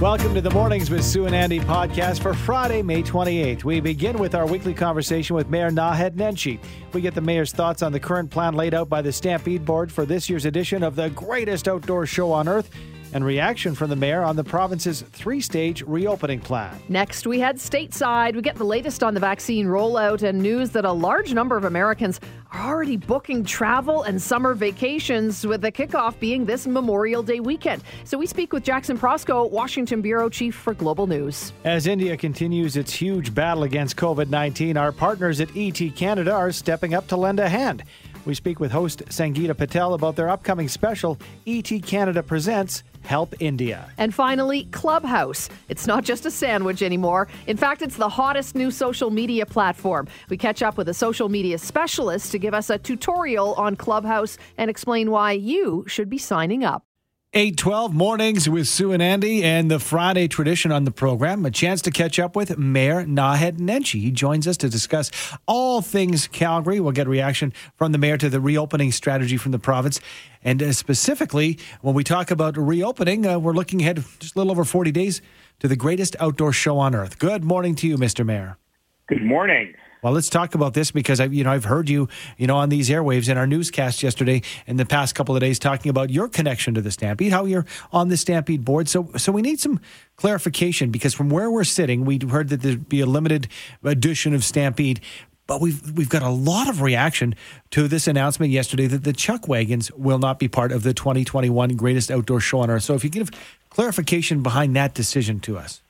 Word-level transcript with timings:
Welcome 0.00 0.32
to 0.34 0.40
the 0.40 0.50
Mornings 0.52 0.90
with 0.90 1.04
Sue 1.04 1.26
and 1.26 1.34
Andy 1.34 1.60
podcast 1.60 2.22
for 2.22 2.32
Friday, 2.32 2.80
May 2.80 3.02
28th. 3.02 3.64
We 3.64 3.80
begin 3.80 4.18
with 4.18 4.34
our 4.34 4.46
weekly 4.46 4.74
conversation 4.74 5.36
with 5.36 5.50
Mayor 5.50 5.70
Naheed 5.70 6.16
Nenshi. 6.16 6.58
We 6.92 7.02
get 7.02 7.14
the 7.14 7.20
mayor's 7.20 7.52
thoughts 7.52 7.82
on 7.82 7.92
the 7.92 8.00
current 8.00 8.30
plan 8.30 8.54
laid 8.54 8.72
out 8.72 8.88
by 8.88 9.02
the 9.02 9.12
Stampede 9.12 9.64
Board 9.64 9.92
for 9.92 10.06
this 10.06 10.30
year's 10.30 10.46
edition 10.46 10.82
of 10.82 10.96
the 10.96 11.10
greatest 11.10 11.68
outdoor 11.68 12.06
show 12.06 12.32
on 12.32 12.48
earth 12.48 12.70
and 13.12 13.24
reaction 13.24 13.74
from 13.74 13.90
the 13.90 13.96
mayor 13.96 14.22
on 14.22 14.36
the 14.36 14.44
province's 14.44 15.02
three 15.02 15.40
stage 15.40 15.82
reopening 15.82 16.40
plan. 16.40 16.80
Next, 16.88 17.26
we 17.26 17.40
head 17.40 17.56
stateside. 17.56 18.34
We 18.34 18.42
get 18.42 18.56
the 18.56 18.64
latest 18.64 19.02
on 19.02 19.14
the 19.14 19.20
vaccine 19.20 19.66
rollout 19.66 20.22
and 20.22 20.40
news 20.40 20.70
that 20.70 20.84
a 20.84 20.92
large 20.92 21.32
number 21.34 21.56
of 21.56 21.64
Americans 21.64 22.20
are 22.52 22.72
already 22.72 22.96
booking 22.96 23.44
travel 23.44 24.02
and 24.02 24.20
summer 24.20 24.54
vacations, 24.54 25.46
with 25.46 25.60
the 25.60 25.70
kickoff 25.70 26.18
being 26.18 26.44
this 26.44 26.66
Memorial 26.66 27.22
Day 27.22 27.40
weekend. 27.40 27.82
So 28.04 28.18
we 28.18 28.26
speak 28.26 28.52
with 28.52 28.64
Jackson 28.64 28.98
Proskow, 28.98 29.50
Washington 29.50 30.00
Bureau 30.00 30.28
Chief 30.28 30.54
for 30.54 30.74
Global 30.74 31.06
News. 31.06 31.52
As 31.64 31.86
India 31.86 32.16
continues 32.16 32.76
its 32.76 32.92
huge 32.92 33.34
battle 33.34 33.62
against 33.62 33.96
COVID 33.96 34.28
19, 34.28 34.76
our 34.76 34.92
partners 34.92 35.40
at 35.40 35.48
ET 35.56 35.78
Canada 35.96 36.32
are 36.32 36.52
stepping 36.52 36.94
up 36.94 37.06
to 37.08 37.16
lend 37.16 37.40
a 37.40 37.48
hand. 37.48 37.84
We 38.26 38.34
speak 38.34 38.60
with 38.60 38.70
host 38.70 39.04
Sangeeta 39.06 39.56
Patel 39.56 39.94
about 39.94 40.16
their 40.16 40.28
upcoming 40.28 40.68
special, 40.68 41.18
ET 41.46 41.70
Canada 41.82 42.22
Presents 42.22 42.82
Help 43.02 43.34
India. 43.40 43.90
And 43.98 44.14
finally, 44.14 44.64
Clubhouse. 44.64 45.48
It's 45.68 45.86
not 45.86 46.04
just 46.04 46.26
a 46.26 46.30
sandwich 46.30 46.82
anymore. 46.82 47.28
In 47.46 47.56
fact, 47.56 47.82
it's 47.82 47.96
the 47.96 48.08
hottest 48.08 48.54
new 48.54 48.70
social 48.70 49.10
media 49.10 49.46
platform. 49.46 50.08
We 50.28 50.36
catch 50.36 50.62
up 50.62 50.76
with 50.76 50.88
a 50.88 50.94
social 50.94 51.28
media 51.28 51.58
specialist 51.58 52.32
to 52.32 52.38
give 52.38 52.54
us 52.54 52.70
a 52.70 52.78
tutorial 52.78 53.54
on 53.54 53.76
Clubhouse 53.76 54.38
and 54.58 54.70
explain 54.70 55.10
why 55.10 55.32
you 55.32 55.84
should 55.86 56.08
be 56.08 56.18
signing 56.18 56.64
up. 56.64 56.84
812 57.32 57.94
mornings 57.94 58.48
with 58.48 58.66
Sue 58.66 58.90
and 58.90 59.00
Andy 59.00 59.44
and 59.44 59.70
the 59.70 59.78
Friday 59.78 60.26
tradition 60.26 60.72
on 60.72 60.82
the 60.82 60.90
program. 60.90 61.46
A 61.46 61.50
chance 61.52 61.80
to 61.82 61.92
catch 61.92 62.18
up 62.18 62.34
with 62.34 62.58
Mayor 62.58 63.04
Naheed 63.04 63.58
Nenshi. 63.58 64.00
He 64.00 64.10
joins 64.10 64.48
us 64.48 64.56
to 64.56 64.68
discuss 64.68 65.12
all 65.46 65.80
things 65.80 66.26
Calgary. 66.26 66.80
We'll 66.80 66.90
get 66.90 67.06
reaction 67.06 67.52
from 67.76 67.92
the 67.92 67.98
mayor 67.98 68.16
to 68.16 68.28
the 68.28 68.40
reopening 68.40 68.90
strategy 68.90 69.36
from 69.36 69.52
the 69.52 69.60
province. 69.60 70.00
And 70.42 70.60
uh, 70.60 70.72
specifically, 70.72 71.56
when 71.82 71.94
we 71.94 72.02
talk 72.02 72.32
about 72.32 72.56
reopening, 72.56 73.24
uh, 73.24 73.38
we're 73.38 73.52
looking 73.52 73.80
ahead 73.80 74.04
just 74.18 74.34
a 74.34 74.38
little 74.38 74.50
over 74.50 74.64
40 74.64 74.90
days 74.90 75.22
to 75.60 75.68
the 75.68 75.76
greatest 75.76 76.16
outdoor 76.18 76.52
show 76.52 76.78
on 76.78 76.96
earth. 76.96 77.20
Good 77.20 77.44
morning 77.44 77.76
to 77.76 77.86
you, 77.86 77.96
Mr. 77.96 78.26
Mayor. 78.26 78.58
Good 79.06 79.22
morning. 79.22 79.72
Well, 80.02 80.12
let's 80.14 80.30
talk 80.30 80.54
about 80.54 80.74
this 80.74 80.90
because 80.90 81.20
I, 81.20 81.26
you 81.26 81.44
know, 81.44 81.52
I've 81.52 81.64
heard 81.64 81.88
you, 81.88 82.08
you 82.38 82.46
know, 82.46 82.56
on 82.56 82.70
these 82.70 82.88
airwaves 82.88 83.28
in 83.28 83.36
our 83.36 83.46
newscast 83.46 84.02
yesterday 84.02 84.42
and 84.66 84.78
the 84.78 84.86
past 84.86 85.14
couple 85.14 85.34
of 85.34 85.40
days 85.40 85.58
talking 85.58 85.90
about 85.90 86.10
your 86.10 86.28
connection 86.28 86.74
to 86.74 86.80
the 86.80 86.90
Stampede, 86.90 87.32
how 87.32 87.44
you're 87.44 87.66
on 87.92 88.08
the 88.08 88.16
Stampede 88.16 88.64
board. 88.64 88.88
So, 88.88 89.10
so 89.16 89.30
we 89.30 89.42
need 89.42 89.60
some 89.60 89.80
clarification 90.16 90.90
because 90.90 91.12
from 91.12 91.28
where 91.28 91.50
we're 91.50 91.64
sitting, 91.64 92.04
we 92.04 92.18
heard 92.30 92.48
that 92.48 92.62
there'd 92.62 92.88
be 92.88 93.00
a 93.00 93.06
limited 93.06 93.48
edition 93.84 94.34
of 94.34 94.42
Stampede, 94.42 95.00
but 95.46 95.60
we've 95.60 95.96
we've 95.96 96.08
got 96.08 96.22
a 96.22 96.30
lot 96.30 96.68
of 96.68 96.80
reaction 96.80 97.34
to 97.72 97.88
this 97.88 98.06
announcement 98.06 98.52
yesterday 98.52 98.86
that 98.86 99.02
the 99.02 99.12
Chuck 99.12 99.48
Wagons 99.48 99.90
will 99.92 100.18
not 100.18 100.38
be 100.38 100.46
part 100.46 100.70
of 100.70 100.84
the 100.84 100.94
2021 100.94 101.76
Greatest 101.76 102.10
Outdoor 102.10 102.38
Show 102.38 102.60
on 102.60 102.70
Earth. 102.70 102.84
So, 102.84 102.94
if 102.94 103.02
you 103.02 103.10
give 103.10 103.30
clarification 103.68 104.42
behind 104.42 104.76
that 104.76 104.94
decision 104.94 105.40
to 105.40 105.58
us. 105.58 105.82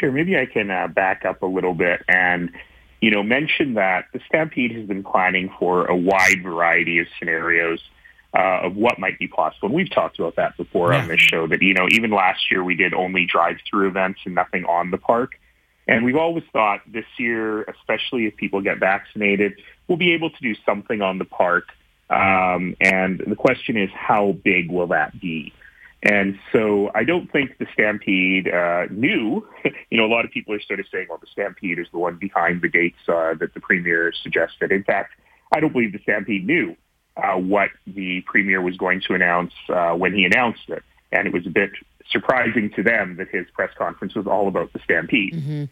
Sure, 0.00 0.10
maybe 0.10 0.36
I 0.36 0.46
can 0.46 0.70
uh, 0.70 0.88
back 0.88 1.24
up 1.24 1.42
a 1.42 1.46
little 1.46 1.74
bit 1.74 2.02
and 2.08 2.50
you 3.04 3.10
know, 3.10 3.22
mentioned 3.22 3.76
that 3.76 4.06
the 4.14 4.20
Stampede 4.28 4.72
has 4.78 4.86
been 4.86 5.04
planning 5.04 5.46
for 5.58 5.84
a 5.86 5.96
wide 6.12 6.42
variety 6.42 7.00
of 7.02 7.06
scenarios 7.18 7.80
uh, 8.32 8.66
of 8.66 8.76
what 8.76 8.98
might 8.98 9.18
be 9.18 9.28
possible. 9.28 9.66
And 9.68 9.74
we've 9.74 9.90
talked 9.90 10.18
about 10.18 10.36
that 10.36 10.56
before 10.56 10.92
yeah. 10.92 11.02
on 11.02 11.08
this 11.08 11.20
show 11.20 11.46
that, 11.46 11.60
you 11.60 11.74
know, 11.74 11.86
even 11.90 12.10
last 12.10 12.50
year 12.50 12.64
we 12.64 12.74
did 12.74 12.94
only 12.94 13.26
drive-through 13.26 13.88
events 13.88 14.20
and 14.24 14.34
nothing 14.34 14.64
on 14.64 14.90
the 14.90 14.96
park. 14.96 15.32
And 15.86 16.02
we've 16.06 16.16
always 16.16 16.44
thought 16.50 16.80
this 16.86 17.04
year, 17.18 17.62
especially 17.64 18.24
if 18.24 18.36
people 18.36 18.62
get 18.62 18.78
vaccinated, 18.78 19.52
we'll 19.86 19.98
be 19.98 20.14
able 20.14 20.30
to 20.30 20.40
do 20.40 20.54
something 20.64 21.02
on 21.02 21.18
the 21.18 21.26
park. 21.26 21.64
Um, 22.08 22.74
and 22.80 23.22
the 23.26 23.36
question 23.36 23.76
is, 23.76 23.90
how 23.94 24.32
big 24.32 24.70
will 24.70 24.88
that 24.88 25.20
be? 25.20 25.52
And 26.04 26.38
so 26.52 26.90
I 26.94 27.02
don't 27.02 27.32
think 27.32 27.56
the 27.58 27.66
Stampede 27.72 28.46
uh, 28.48 28.86
knew. 28.90 29.46
you 29.90 29.96
know, 29.96 30.04
a 30.04 30.12
lot 30.12 30.26
of 30.26 30.30
people 30.30 30.54
are 30.54 30.60
sort 30.60 30.78
of 30.78 30.86
saying, 30.92 31.06
well, 31.08 31.18
the 31.18 31.26
Stampede 31.32 31.78
is 31.78 31.86
the 31.92 31.98
one 31.98 32.16
behind 32.16 32.60
the 32.60 32.68
dates 32.68 32.98
uh, 33.08 33.34
that 33.40 33.54
the 33.54 33.60
Premier 33.60 34.12
suggested. 34.22 34.70
In 34.70 34.84
fact, 34.84 35.14
I 35.54 35.60
don't 35.60 35.72
believe 35.72 35.92
the 35.92 36.00
Stampede 36.02 36.46
knew 36.46 36.76
uh, 37.16 37.36
what 37.36 37.70
the 37.86 38.20
Premier 38.22 38.60
was 38.60 38.76
going 38.76 39.00
to 39.08 39.14
announce 39.14 39.54
uh, 39.70 39.92
when 39.92 40.12
he 40.14 40.24
announced 40.24 40.68
it. 40.68 40.82
And 41.10 41.26
it 41.26 41.32
was 41.32 41.46
a 41.46 41.50
bit 41.50 41.70
surprising 42.10 42.70
to 42.76 42.82
them 42.82 43.16
that 43.16 43.28
his 43.28 43.46
press 43.54 43.70
conference 43.78 44.14
was 44.14 44.26
all 44.26 44.46
about 44.46 44.72
the 44.74 44.80
Stampede. 44.80 45.34
Mm-hmm. 45.34 45.64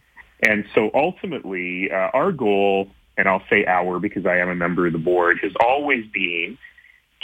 And 0.49 0.65
so 0.75 0.91
ultimately, 0.95 1.91
uh, 1.91 2.11
our 2.15 2.33
goal, 2.33 2.89
and 3.19 3.29
I'll 3.29 3.45
say 3.51 3.67
our 3.67 3.99
because 3.99 4.25
I 4.25 4.39
am 4.39 4.49
a 4.49 4.55
member 4.55 4.87
of 4.87 4.95
the 4.95 4.99
board, 4.99 5.41
has 5.43 5.53
always 5.61 6.07
been 6.07 6.57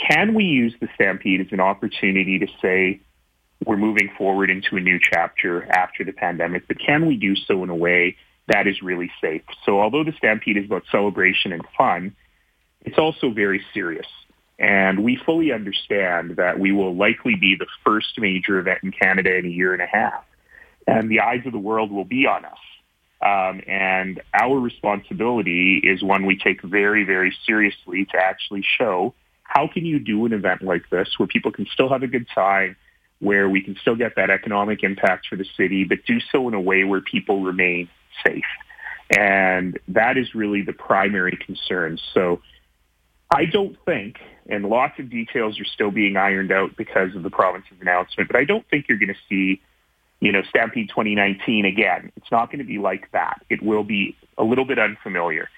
can 0.07 0.33
we 0.33 0.45
use 0.45 0.73
the 0.79 0.87
Stampede 0.95 1.41
as 1.41 1.51
an 1.51 1.59
opportunity 1.59 2.39
to 2.39 2.47
say 2.61 3.01
we're 3.65 3.77
moving 3.77 4.09
forward 4.17 4.49
into 4.49 4.77
a 4.77 4.79
new 4.79 4.99
chapter 5.01 5.69
after 5.69 6.03
the 6.03 6.13
pandemic, 6.13 6.67
but 6.67 6.79
can 6.79 7.05
we 7.05 7.17
do 7.17 7.35
so 7.35 7.63
in 7.63 7.69
a 7.69 7.75
way 7.75 8.15
that 8.47 8.67
is 8.67 8.81
really 8.81 9.11
safe? 9.21 9.41
So 9.65 9.81
although 9.81 10.03
the 10.03 10.13
Stampede 10.13 10.57
is 10.57 10.65
about 10.65 10.83
celebration 10.91 11.51
and 11.51 11.63
fun, 11.77 12.15
it's 12.81 12.97
also 12.97 13.31
very 13.31 13.61
serious. 13.73 14.07
And 14.57 15.03
we 15.03 15.17
fully 15.25 15.51
understand 15.51 16.37
that 16.37 16.59
we 16.59 16.71
will 16.71 16.95
likely 16.95 17.35
be 17.35 17.55
the 17.55 17.67
first 17.85 18.19
major 18.19 18.59
event 18.59 18.79
in 18.83 18.91
Canada 18.91 19.35
in 19.35 19.45
a 19.45 19.49
year 19.49 19.73
and 19.73 19.81
a 19.81 19.85
half. 19.85 20.23
And 20.87 21.09
the 21.09 21.21
eyes 21.21 21.45
of 21.45 21.51
the 21.51 21.59
world 21.59 21.91
will 21.91 22.05
be 22.05 22.25
on 22.25 22.45
us. 22.45 22.57
Um, 23.21 23.61
and 23.67 24.21
our 24.33 24.57
responsibility 24.57 25.81
is 25.83 26.01
one 26.01 26.25
we 26.25 26.37
take 26.37 26.61
very, 26.61 27.03
very 27.03 27.35
seriously 27.45 28.05
to 28.05 28.17
actually 28.17 28.63
show 28.77 29.13
how 29.49 29.67
can 29.67 29.83
you 29.83 29.97
do 29.97 30.27
an 30.27 30.33
event 30.33 30.61
like 30.61 30.87
this 30.91 31.09
where 31.17 31.25
people 31.25 31.51
can 31.51 31.65
still 31.73 31.89
have 31.89 32.03
a 32.03 32.07
good 32.07 32.27
time, 32.33 32.75
where 33.17 33.49
we 33.49 33.63
can 33.63 33.75
still 33.81 33.95
get 33.95 34.15
that 34.15 34.29
economic 34.29 34.83
impact 34.83 35.25
for 35.27 35.35
the 35.37 35.45
city, 35.57 35.83
but 35.85 35.97
do 36.05 36.19
so 36.31 36.47
in 36.47 36.53
a 36.53 36.61
way 36.61 36.83
where 36.83 37.01
people 37.01 37.41
remain 37.41 37.89
safe? 38.23 38.43
And 39.17 39.79
that 39.87 40.17
is 40.19 40.35
really 40.35 40.61
the 40.61 40.71
primary 40.71 41.35
concern. 41.35 41.97
So 42.13 42.43
I 43.31 43.45
don't 43.45 43.75
think, 43.85 44.19
and 44.47 44.65
lots 44.65 44.99
of 44.99 45.09
details 45.09 45.59
are 45.59 45.65
still 45.65 45.89
being 45.89 46.15
ironed 46.15 46.51
out 46.51 46.77
because 46.77 47.15
of 47.15 47.23
the 47.23 47.31
province's 47.31 47.81
announcement, 47.81 48.29
but 48.29 48.37
I 48.37 48.43
don't 48.43 48.67
think 48.69 48.85
you're 48.87 48.99
going 48.99 49.09
to 49.09 49.19
see, 49.27 49.61
you 50.19 50.31
know, 50.31 50.43
Stampede 50.47 50.89
2019 50.89 51.65
again. 51.65 52.11
It's 52.17 52.31
not 52.31 52.51
going 52.51 52.59
to 52.59 52.65
be 52.65 52.77
like 52.77 53.11
that. 53.13 53.41
It 53.49 53.63
will 53.63 53.83
be 53.83 54.15
a 54.37 54.43
little 54.43 54.65
bit 54.65 54.77
unfamiliar. 54.77 55.49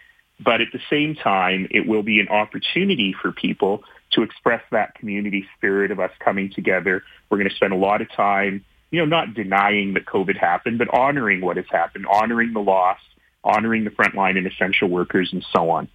But 0.44 0.62
at 0.62 0.70
the 0.74 0.80
same 0.90 1.16
time, 1.16 1.68
it 1.70 1.88
will 1.88 2.04
be 2.04 2.20
an 2.20 2.28
opportunity 2.30 3.14
for 3.20 3.32
people 3.32 3.84
to 4.14 4.24
express 4.24 4.64
that 4.72 4.96
community 4.96 5.46
spirit 5.58 5.92
of 5.92 6.00
us 6.00 6.12
coming 6.20 6.52
together. 6.52 7.04
We're 7.30 7.38
going 7.38 7.50
to 7.50 7.56
spend 7.56 7.74
a 7.74 7.78
lot 7.78 8.02
of 8.02 8.12
time, 8.12 8.66
you 8.90 9.00
know, 9.00 9.06
not 9.06 9.34
denying 9.34 9.94
that 9.94 10.06
COVID 10.06 10.38
happened, 10.38 10.80
but 10.80 10.90
honoring 10.90 11.42
what 11.42 11.58
has 11.58 11.68
happened, 11.70 12.06
honoring 12.08 12.54
the 12.54 12.60
loss, 12.60 12.98
honoring 13.44 13.84
the 13.84 13.92
frontline 13.92 14.38
and 14.38 14.48
essential 14.48 14.90
workers, 14.90 15.30
and 15.32 15.46
so 15.56 15.70
on. 15.70 15.88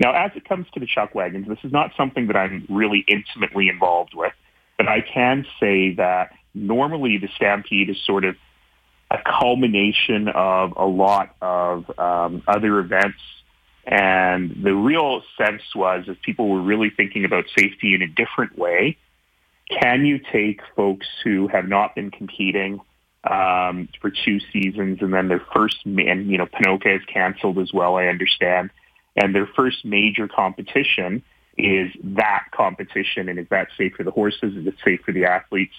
Now, 0.00 0.12
as 0.12 0.32
it 0.34 0.48
comes 0.48 0.66
to 0.74 0.80
the 0.80 0.86
chuck 0.86 1.14
wagons, 1.14 1.46
this 1.46 1.58
is 1.62 1.72
not 1.72 1.92
something 1.96 2.28
that 2.28 2.36
I'm 2.36 2.66
really 2.68 3.04
intimately 3.06 3.68
involved 3.68 4.14
with, 4.14 4.32
but 4.76 4.88
I 4.88 5.00
can 5.00 5.46
say 5.60 5.94
that 5.94 6.32
normally 6.54 7.18
the 7.18 7.28
Stampede 7.36 7.90
is 7.90 7.96
sort 8.04 8.24
of 8.24 8.36
a 9.10 9.18
culmination 9.38 10.28
of 10.28 10.72
a 10.76 10.86
lot 10.86 11.36
of 11.42 11.98
um, 11.98 12.42
other 12.48 12.78
events 12.78 13.18
and 13.84 14.62
the 14.62 14.74
real 14.74 15.22
sense 15.36 15.62
was 15.74 16.04
if 16.06 16.20
people 16.22 16.48
were 16.48 16.60
really 16.60 16.90
thinking 16.90 17.24
about 17.24 17.44
safety 17.56 17.94
in 17.94 18.02
a 18.02 18.06
different 18.06 18.56
way, 18.56 18.96
can 19.68 20.04
you 20.04 20.20
take 20.32 20.60
folks 20.76 21.06
who 21.24 21.48
have 21.48 21.68
not 21.68 21.94
been 21.94 22.10
competing 22.10 22.80
um, 23.24 23.88
for 24.00 24.10
two 24.10 24.40
seasons 24.52 24.98
and 25.00 25.12
then 25.12 25.28
their 25.28 25.44
first, 25.54 25.78
and 25.84 26.30
you 26.30 26.38
know, 26.38 26.46
Ponoka 26.46 26.96
is 26.96 27.04
canceled 27.06 27.58
as 27.58 27.72
well, 27.72 27.96
I 27.96 28.06
understand, 28.06 28.70
and 29.16 29.34
their 29.34 29.46
first 29.46 29.84
major 29.84 30.28
competition 30.28 31.22
is 31.58 31.92
that 32.02 32.46
competition, 32.52 33.28
and 33.28 33.38
is 33.38 33.46
that 33.50 33.68
safe 33.76 33.94
for 33.94 34.04
the 34.04 34.10
horses? 34.10 34.56
Is 34.56 34.66
it 34.66 34.74
safe 34.84 35.00
for 35.04 35.12
the 35.12 35.26
athletes, 35.26 35.74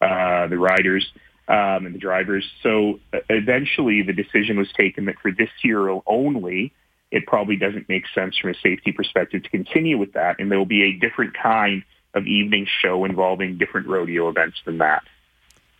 uh, 0.00 0.48
the 0.48 0.58
riders, 0.58 1.06
um, 1.46 1.86
and 1.86 1.94
the 1.94 1.98
drivers? 1.98 2.44
So 2.62 2.98
eventually, 3.30 4.02
the 4.02 4.12
decision 4.12 4.58
was 4.58 4.70
taken 4.72 5.04
that 5.04 5.14
for 5.22 5.30
this 5.30 5.50
year 5.62 5.96
only, 6.06 6.72
it 7.12 7.26
probably 7.26 7.56
doesn't 7.56 7.88
make 7.88 8.04
sense 8.14 8.36
from 8.38 8.50
a 8.50 8.54
safety 8.54 8.90
perspective 8.90 9.42
to 9.44 9.50
continue 9.50 9.98
with 9.98 10.14
that. 10.14 10.40
And 10.40 10.50
there 10.50 10.58
will 10.58 10.66
be 10.66 10.82
a 10.82 10.92
different 10.92 11.34
kind 11.34 11.84
of 12.14 12.26
evening 12.26 12.66
show 12.80 13.04
involving 13.04 13.58
different 13.58 13.86
rodeo 13.86 14.28
events 14.28 14.58
than 14.64 14.78
that. 14.78 15.02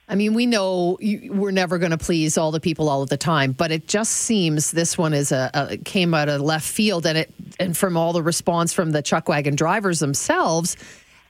I 0.08 0.14
mean, 0.14 0.34
we 0.34 0.44
know 0.44 0.98
you, 1.00 1.32
we're 1.32 1.52
never 1.52 1.78
going 1.78 1.92
to 1.92 1.98
please 1.98 2.36
all 2.36 2.50
the 2.50 2.60
people 2.60 2.90
all 2.90 3.02
of 3.02 3.08
the 3.08 3.16
time, 3.16 3.52
but 3.52 3.70
it 3.70 3.88
just 3.88 4.12
seems 4.12 4.70
this 4.72 4.98
one 4.98 5.14
is 5.14 5.32
a, 5.32 5.50
a 5.54 5.76
came 5.78 6.12
out 6.12 6.28
of 6.28 6.42
left 6.42 6.66
field, 6.66 7.06
and 7.06 7.16
it 7.16 7.32
and 7.58 7.76
from 7.76 7.96
all 7.96 8.12
the 8.12 8.22
response 8.22 8.74
from 8.74 8.90
the 8.90 9.00
chuck 9.00 9.28
wagon 9.28 9.54
drivers 9.54 10.00
themselves, 10.00 10.76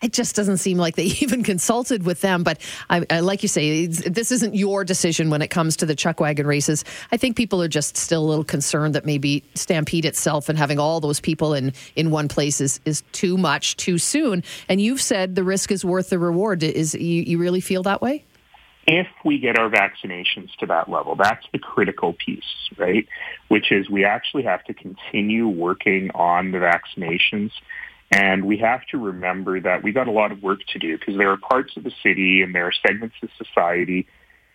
it 0.03 0.13
just 0.13 0.35
doesn't 0.35 0.59
seem 0.59 0.79
like 0.79 0.97
they 0.97 1.05
even 1.21 1.43
consulted 1.43 2.05
with 2.05 2.21
them. 2.21 2.43
But 2.43 2.61
I, 2.91 3.07
I 3.09 3.21
like 3.21 3.43
you 3.43 3.49
say, 3.49 3.87
this 3.87 4.33
isn't 4.33 4.55
your 4.55 4.85
decision 4.85 5.31
when 5.31 5.43
it 5.43 5.49
comes 5.49 5.77
to 5.79 5.87
the 5.87 5.95
chuck 5.95 6.21
wagon 6.21 6.47
races. 6.47 6.85
I 7.11 7.17
think 7.17 7.37
people 7.37 7.63
are 7.63 7.69
just 7.69 7.97
still 7.97 8.25
a 8.25 8.29
little 8.29 8.45
concerned 8.45 8.95
that 8.95 9.07
maybe 9.07 9.45
Stampede 9.55 10.05
itself 10.05 10.49
and 10.49 10.59
having 10.59 10.79
all 10.79 11.01
those 11.01 11.21
people 11.21 11.55
in 11.55 11.73
in 11.97 12.11
one 12.11 12.29
place 12.29 12.61
is, 12.61 12.81
is 12.85 13.03
too 13.13 13.39
much 13.39 13.77
too 13.77 13.99
soon. 13.99 14.43
And 14.69 14.81
you've 14.81 15.01
said 15.01 15.35
the 15.35 15.45
risk 15.45 15.71
is 15.71 15.85
worth 15.85 16.11
the 16.11 16.19
reward. 16.19 16.63
Is 16.63 16.95
you, 16.95 17.23
you 17.23 17.39
really 17.39 17.61
feel 17.61 17.83
that 17.85 18.03
way? 18.03 18.25
if 18.87 19.07
we 19.25 19.39
get 19.39 19.59
our 19.59 19.71
vaccinations 19.71 20.55
to 20.59 20.67
that 20.67 20.89
level, 20.89 21.15
that's 21.15 21.47
the 21.53 21.59
critical 21.59 22.15
piece, 22.15 22.43
right? 22.77 23.07
Which 23.49 23.71
is 23.71 23.89
we 23.89 24.05
actually 24.05 24.43
have 24.43 24.65
to 24.65 24.75
continue 24.75 25.47
working 25.47 26.11
on 26.15 26.51
the 26.51 26.59
vaccinations 26.59 27.53
and 28.13 28.45
we 28.45 28.59
have 28.59 28.85
to 28.91 28.99
remember 28.99 29.59
that 29.59 29.83
we've 29.83 29.95
got 29.95 30.07
a 30.07 30.13
lot 30.13 30.33
of 30.33 30.43
work 30.43 30.61
to 30.75 30.79
do 30.79 30.99
because 30.99 31.17
there 31.17 31.31
are 31.31 31.39
parts 31.39 31.77
of 31.79 31.85
the 31.85 31.93
city 32.03 32.43
and 32.43 32.55
there 32.55 32.67
are 32.67 32.73
segments 32.87 33.17
of 33.23 33.31
society 33.39 34.07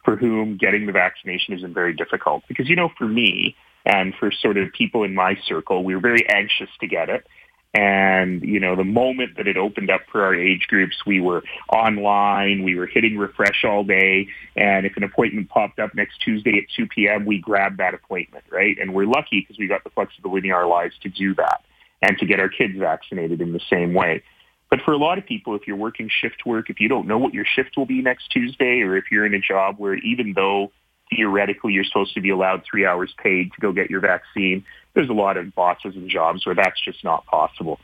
for 0.05 0.15
whom 0.15 0.57
getting 0.57 0.85
the 0.85 0.91
vaccination 0.91 1.55
isn't 1.55 1.73
very 1.73 1.93
difficult. 1.93 2.43
Because, 2.47 2.69
you 2.69 2.75
know, 2.75 2.89
for 2.97 3.07
me 3.07 3.55
and 3.83 4.13
for 4.19 4.31
sort 4.31 4.57
of 4.57 4.71
people 4.73 5.03
in 5.03 5.15
my 5.15 5.35
circle, 5.47 5.83
we 5.83 5.95
were 5.95 6.01
very 6.01 6.29
anxious 6.29 6.69
to 6.81 6.87
get 6.87 7.09
it. 7.09 7.25
And, 7.73 8.43
you 8.43 8.59
know, 8.59 8.75
the 8.75 8.83
moment 8.83 9.37
that 9.37 9.47
it 9.47 9.57
opened 9.57 9.89
up 9.89 10.01
for 10.11 10.23
our 10.23 10.35
age 10.35 10.67
groups, 10.67 10.95
we 11.05 11.19
were 11.19 11.43
online, 11.67 12.63
we 12.63 12.75
were 12.75 12.87
hitting 12.87 13.17
refresh 13.17 13.65
all 13.65 13.83
day. 13.83 14.27
And 14.55 14.85
if 14.85 14.95
an 14.97 15.03
appointment 15.03 15.49
popped 15.49 15.79
up 15.79 15.95
next 15.95 16.19
Tuesday 16.19 16.59
at 16.59 16.65
2 16.75 16.87
p.m., 16.87 17.25
we 17.25 17.39
grabbed 17.39 17.79
that 17.79 17.95
appointment, 17.95 18.45
right? 18.51 18.77
And 18.79 18.93
we're 18.93 19.07
lucky 19.07 19.41
because 19.41 19.57
we 19.57 19.67
got 19.67 19.83
the 19.83 19.89
flexibility 19.89 20.49
in 20.49 20.53
our 20.53 20.67
lives 20.67 20.95
to 21.01 21.09
do 21.09 21.33
that 21.35 21.63
and 22.01 22.17
to 22.19 22.25
get 22.25 22.39
our 22.39 22.49
kids 22.49 22.77
vaccinated 22.77 23.41
in 23.41 23.53
the 23.53 23.61
same 23.69 23.93
way. 23.93 24.23
But 24.69 24.81
for 24.81 24.91
a 24.91 24.97
lot 24.97 25.17
of 25.17 25.25
people, 25.25 25.55
if 25.55 25.65
you're 25.65 25.77
working 25.77 26.09
shift 26.09 26.45
work, 26.45 26.69
if 26.69 26.79
you 26.79 26.89
don't 26.89 27.07
know 27.07 27.17
what 27.17 27.33
your 27.33 27.45
shift 27.45 27.77
will 27.77 27.85
be 27.85 28.01
next 28.01 28.29
Tuesday, 28.31 28.81
or 28.81 28.97
if 28.97 29.05
you're 29.11 29.25
in 29.25 29.33
a 29.33 29.39
job 29.39 29.75
where 29.77 29.95
even 29.95 30.33
though 30.33 30.71
theoretically 31.09 31.71
you're 31.73 31.85
supposed 31.85 32.13
to 32.15 32.21
be 32.21 32.29
allowed 32.29 32.63
three 32.69 32.85
hours 32.85 33.13
paid 33.23 33.51
to 33.53 33.61
go 33.61 33.71
get 33.71 33.89
your 33.89 34.01
vaccine, 34.01 34.65
there's 34.93 35.09
a 35.09 35.13
lot 35.13 35.37
of 35.37 35.55
bosses 35.55 35.95
and 35.95 36.09
jobs 36.09 36.45
where 36.45 36.55
that's 36.55 36.79
just 36.83 37.03
not 37.03 37.25
possible. 37.25 37.79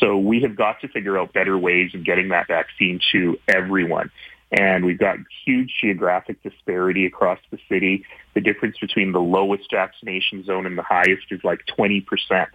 So 0.00 0.18
we 0.18 0.42
have 0.42 0.56
got 0.56 0.80
to 0.80 0.88
figure 0.88 1.18
out 1.18 1.32
better 1.32 1.56
ways 1.56 1.94
of 1.94 2.04
getting 2.04 2.28
that 2.30 2.48
vaccine 2.48 3.00
to 3.12 3.38
everyone. 3.48 4.10
And 4.52 4.84
we've 4.84 4.98
got 4.98 5.16
huge 5.44 5.72
geographic 5.80 6.42
disparity 6.42 7.06
across 7.06 7.38
the 7.50 7.58
city. 7.68 8.04
The 8.34 8.40
difference 8.40 8.78
between 8.78 9.12
the 9.12 9.20
lowest 9.20 9.70
vaccination 9.70 10.44
zone 10.44 10.66
and 10.66 10.76
the 10.76 10.82
highest 10.82 11.26
is 11.30 11.40
like 11.42 11.60
20 11.66 12.00
percent. 12.02 12.48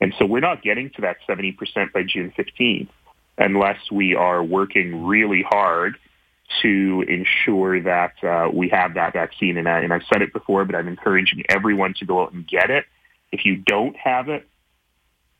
And 0.00 0.14
so 0.18 0.26
we're 0.26 0.40
not 0.40 0.62
getting 0.62 0.90
to 0.90 1.02
that 1.02 1.18
70% 1.28 1.92
by 1.92 2.02
June 2.02 2.32
15th 2.36 2.88
unless 3.36 3.78
we 3.90 4.14
are 4.14 4.42
working 4.42 5.06
really 5.06 5.42
hard 5.42 5.96
to 6.62 7.04
ensure 7.06 7.82
that 7.82 8.12
uh, 8.22 8.48
we 8.52 8.68
have 8.70 8.94
that 8.94 9.12
vaccine. 9.12 9.56
And, 9.58 9.68
I, 9.68 9.80
and 9.80 9.92
I've 9.92 10.02
said 10.12 10.22
it 10.22 10.32
before, 10.32 10.64
but 10.64 10.74
I'm 10.74 10.88
encouraging 10.88 11.44
everyone 11.48 11.94
to 11.98 12.06
go 12.06 12.22
out 12.22 12.32
and 12.32 12.46
get 12.46 12.70
it. 12.70 12.84
If 13.30 13.44
you 13.44 13.56
don't 13.56 13.96
have 13.96 14.28
it, 14.28 14.48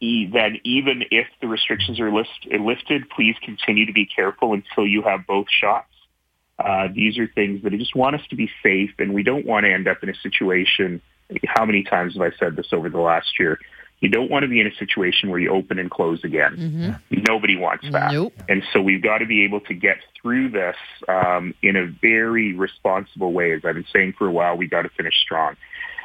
then 0.00 0.58
even 0.64 1.04
if 1.10 1.26
the 1.40 1.48
restrictions 1.48 1.98
are 1.98 2.12
list, 2.12 2.30
lifted, 2.46 3.08
please 3.10 3.36
continue 3.42 3.86
to 3.86 3.92
be 3.92 4.06
careful 4.06 4.52
until 4.52 4.86
you 4.86 5.02
have 5.02 5.26
both 5.26 5.46
shots. 5.50 5.88
Uh, 6.58 6.88
these 6.92 7.18
are 7.18 7.26
things 7.26 7.62
that 7.62 7.72
I 7.72 7.76
just 7.76 7.96
want 7.96 8.16
us 8.16 8.22
to 8.30 8.36
be 8.36 8.50
safe, 8.62 8.90
and 8.98 9.14
we 9.14 9.22
don't 9.22 9.46
want 9.46 9.64
to 9.64 9.72
end 9.72 9.88
up 9.88 10.02
in 10.02 10.08
a 10.08 10.14
situation. 10.14 11.00
How 11.46 11.64
many 11.64 11.84
times 11.84 12.14
have 12.14 12.22
I 12.22 12.36
said 12.36 12.56
this 12.56 12.68
over 12.72 12.88
the 12.88 12.98
last 12.98 13.38
year? 13.38 13.58
You 14.00 14.08
don't 14.08 14.30
want 14.30 14.44
to 14.44 14.48
be 14.48 14.60
in 14.60 14.66
a 14.66 14.74
situation 14.76 15.28
where 15.28 15.40
you 15.40 15.50
open 15.50 15.78
and 15.78 15.90
close 15.90 16.22
again. 16.22 16.56
Mm-hmm. 17.10 17.22
Nobody 17.28 17.56
wants 17.56 17.84
that. 17.90 18.12
Nope. 18.12 18.32
And 18.48 18.62
so 18.72 18.80
we've 18.80 19.02
got 19.02 19.18
to 19.18 19.26
be 19.26 19.44
able 19.44 19.60
to 19.62 19.74
get 19.74 19.96
through 20.20 20.50
this 20.50 20.76
um, 21.08 21.54
in 21.62 21.74
a 21.76 21.86
very 21.86 22.54
responsible 22.54 23.32
way. 23.32 23.52
As 23.52 23.64
I've 23.64 23.74
been 23.74 23.86
saying 23.92 24.14
for 24.16 24.28
a 24.28 24.30
while, 24.30 24.56
we 24.56 24.68
got 24.68 24.82
to 24.82 24.88
finish 24.90 25.14
strong. 25.20 25.56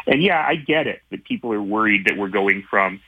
And 0.07 0.23
yeah, 0.23 0.43
I 0.45 0.55
get 0.55 0.87
it 0.87 1.01
that 1.11 1.23
people 1.23 1.53
are 1.53 1.61
worried 1.61 2.05
that 2.05 2.17
we're 2.17 2.29
going 2.29 2.65
from 2.67 2.99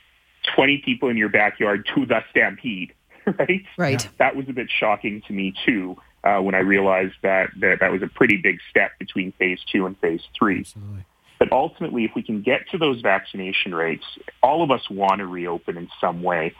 20 0.55 0.83
people 0.85 1.09
in 1.09 1.17
your 1.17 1.29
backyard 1.29 1.89
to 1.95 2.05
the 2.05 2.23
stampede, 2.29 2.93
right? 3.25 3.65
Right. 3.77 4.07
That 4.19 4.35
was 4.35 4.47
a 4.49 4.53
bit 4.53 4.69
shocking 4.69 5.23
to 5.27 5.33
me 5.33 5.53
too. 5.65 5.97
Uh, 6.23 6.39
when 6.39 6.55
I 6.55 6.59
realized 6.59 7.13
that, 7.21 7.49
that 7.59 7.79
that 7.81 7.91
was 7.91 8.01
a 8.01 8.07
pretty 8.07 8.37
big 8.37 8.59
step 8.69 8.97
between 8.97 9.31
phase 9.33 9.59
two 9.71 9.85
and 9.85 9.97
phase 9.99 10.21
three. 10.37 10.59
Absolutely. 10.59 11.05
But 11.49 11.55
ultimately, 11.55 12.05
if 12.05 12.11
we 12.15 12.23
can 12.23 12.41
get 12.41 12.69
to 12.71 12.77
those 12.77 13.01
vaccination 13.01 13.73
rates, 13.73 14.05
all 14.41 14.63
of 14.63 14.71
us 14.71 14.81
want 14.89 15.19
to 15.19 15.27
reopen 15.27 15.77
in 15.77 15.89
some 16.01 16.23
way. 16.23 16.53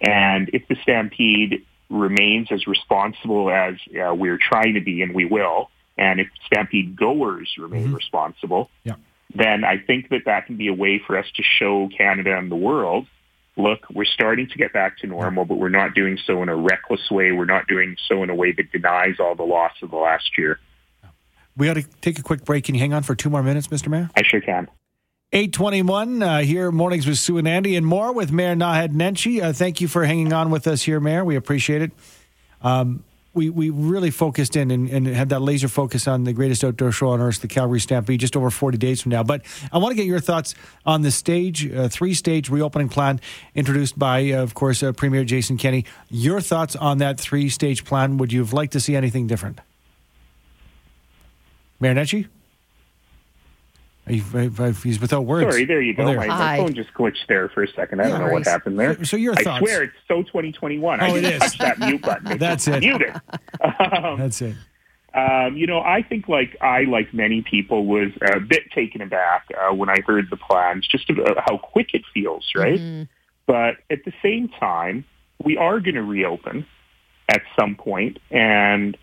And 0.00 0.50
if 0.52 0.66
the 0.68 0.76
Stampede 0.82 1.64
remains 1.90 2.48
as 2.50 2.66
responsible 2.66 3.50
as 3.50 3.74
uh, 3.94 4.14
we're 4.14 4.38
trying 4.38 4.74
to 4.74 4.80
be, 4.80 5.02
and 5.02 5.14
we 5.14 5.24
will, 5.24 5.70
and 5.96 6.20
if 6.20 6.28
Stampede 6.46 6.96
goers 6.96 7.52
remain 7.58 7.86
mm-hmm. 7.86 7.94
responsible, 7.94 8.70
yeah. 8.84 8.94
then 9.34 9.64
I 9.64 9.78
think 9.78 10.08
that 10.08 10.22
that 10.26 10.46
can 10.46 10.56
be 10.56 10.68
a 10.68 10.74
way 10.74 11.00
for 11.06 11.16
us 11.18 11.26
to 11.36 11.42
show 11.42 11.88
Canada 11.96 12.36
and 12.36 12.50
the 12.50 12.56
world, 12.56 13.06
look, 13.56 13.80
we're 13.92 14.04
starting 14.04 14.48
to 14.48 14.58
get 14.58 14.72
back 14.72 14.98
to 14.98 15.06
normal, 15.06 15.44
but 15.44 15.58
we're 15.58 15.68
not 15.68 15.94
doing 15.94 16.18
so 16.26 16.42
in 16.42 16.48
a 16.48 16.56
reckless 16.56 17.10
way. 17.10 17.30
We're 17.32 17.44
not 17.44 17.68
doing 17.68 17.96
so 18.08 18.22
in 18.22 18.30
a 18.30 18.34
way 18.34 18.52
that 18.52 18.72
denies 18.72 19.16
all 19.20 19.34
the 19.34 19.42
loss 19.42 19.72
of 19.82 19.90
the 19.90 19.96
last 19.96 20.30
year. 20.38 20.58
We 21.56 21.66
got 21.66 21.74
to 21.74 21.84
take 22.00 22.18
a 22.18 22.22
quick 22.22 22.44
break. 22.44 22.64
Can 22.64 22.74
you 22.74 22.80
hang 22.80 22.92
on 22.92 23.02
for 23.02 23.14
two 23.14 23.30
more 23.30 23.42
minutes, 23.42 23.68
Mr. 23.68 23.88
Mayor? 23.88 24.10
I 24.16 24.22
sure 24.22 24.40
can. 24.40 24.68
821 25.34 26.22
uh, 26.22 26.38
here, 26.40 26.70
mornings 26.70 27.06
with 27.06 27.18
Sue 27.18 27.38
and 27.38 27.48
Andy, 27.48 27.74
and 27.76 27.86
more 27.86 28.12
with 28.12 28.30
Mayor 28.30 28.54
Naheed 28.54 28.92
Nenshi. 28.92 29.42
Uh, 29.42 29.52
thank 29.52 29.80
you 29.80 29.88
for 29.88 30.04
hanging 30.04 30.32
on 30.32 30.50
with 30.50 30.66
us 30.66 30.82
here, 30.82 31.00
Mayor. 31.00 31.24
We 31.24 31.36
appreciate 31.36 31.80
it. 31.80 31.92
Um, 32.60 33.02
we, 33.34 33.48
we 33.48 33.70
really 33.70 34.10
focused 34.10 34.56
in 34.56 34.70
and, 34.70 34.90
and, 34.90 35.06
had 35.06 35.30
that 35.30 35.40
laser 35.40 35.68
focus 35.68 36.06
on 36.06 36.24
the 36.24 36.34
greatest 36.34 36.62
outdoor 36.62 36.92
show 36.92 37.08
on 37.08 37.20
earth, 37.20 37.40
the 37.40 37.48
Calgary 37.48 37.80
Stampede, 37.80 38.20
just 38.20 38.36
over 38.36 38.50
40 38.50 38.76
days 38.76 39.00
from 39.00 39.10
now. 39.10 39.22
But 39.22 39.42
I 39.72 39.78
want 39.78 39.92
to 39.92 39.96
get 39.96 40.04
your 40.04 40.20
thoughts 40.20 40.54
on 40.84 41.00
the 41.00 41.10
stage, 41.10 41.70
uh, 41.72 41.88
three 41.88 42.12
stage 42.12 42.50
reopening 42.50 42.90
plan 42.90 43.20
introduced 43.54 43.98
by, 43.98 44.32
uh, 44.32 44.42
of 44.42 44.52
course, 44.52 44.82
uh, 44.82 44.92
Premier 44.92 45.24
Jason 45.24 45.56
Kenney. 45.56 45.86
Your 46.10 46.42
thoughts 46.42 46.76
on 46.76 46.98
that 46.98 47.18
three 47.18 47.48
stage 47.48 47.84
plan? 47.84 48.18
Would 48.18 48.32
you 48.32 48.40
have 48.40 48.52
liked 48.52 48.74
to 48.74 48.80
see 48.80 48.94
anything 48.94 49.26
different? 49.26 49.60
Mayor 51.82 51.94
Nenshi? 51.94 52.28
He's 54.06 55.00
without 55.00 55.22
words. 55.22 55.50
Sorry, 55.50 55.64
there 55.64 55.80
you 55.80 55.94
go. 55.94 56.04
Oh, 56.04 56.06
there. 56.06 56.16
My, 56.16 56.26
my, 56.26 56.56
phone 56.56 56.74
just 56.74 56.92
glitched 56.94 57.26
there 57.28 57.48
for 57.48 57.62
a 57.62 57.68
second. 57.68 58.00
I 58.00 58.04
yeah, 58.04 58.18
don't 58.18 58.26
know 58.26 58.32
what 58.32 58.46
happened 58.46 58.78
there. 58.78 58.96
So, 58.96 59.04
so 59.04 59.16
your 59.16 59.34
I 59.36 59.42
thoughts? 59.42 59.60
swear 59.60 59.84
it's 59.84 59.94
so 60.08 60.22
2021. 60.22 61.00
Oh, 61.00 61.04
I 61.04 61.08
it 61.18 61.24
is. 61.24 61.40
touch 61.40 61.58
that 61.58 61.78
mute 61.78 62.02
button. 62.02 62.38
That's 62.38 62.66
it. 62.66 62.80
Mute 62.80 63.02
it. 63.02 63.16
Um, 63.62 64.18
That's 64.18 64.42
it. 64.42 64.56
Um, 65.14 65.56
you 65.56 65.66
know, 65.66 65.80
I 65.80 66.02
think 66.02 66.28
like 66.28 66.56
I, 66.60 66.82
like 66.82 67.12
many 67.12 67.42
people, 67.42 67.86
was 67.86 68.10
a 68.22 68.40
bit 68.40 68.70
taken 68.74 69.02
aback 69.02 69.46
uh, 69.56 69.74
when 69.74 69.88
I 69.88 70.00
heard 70.06 70.30
the 70.30 70.36
plans, 70.36 70.86
just 70.88 71.08
about 71.10 71.36
how 71.38 71.58
quick 71.58 71.94
it 71.94 72.02
feels, 72.14 72.50
right? 72.56 72.80
Mm-hmm. 72.80 73.02
But 73.46 73.76
at 73.90 74.04
the 74.04 74.12
same 74.22 74.48
time, 74.48 75.04
we 75.44 75.56
are 75.56 75.80
going 75.80 75.96
to 75.96 76.02
reopen 76.02 76.66
at 77.28 77.42
some 77.58 77.76
point, 77.76 78.18
and 78.30 78.96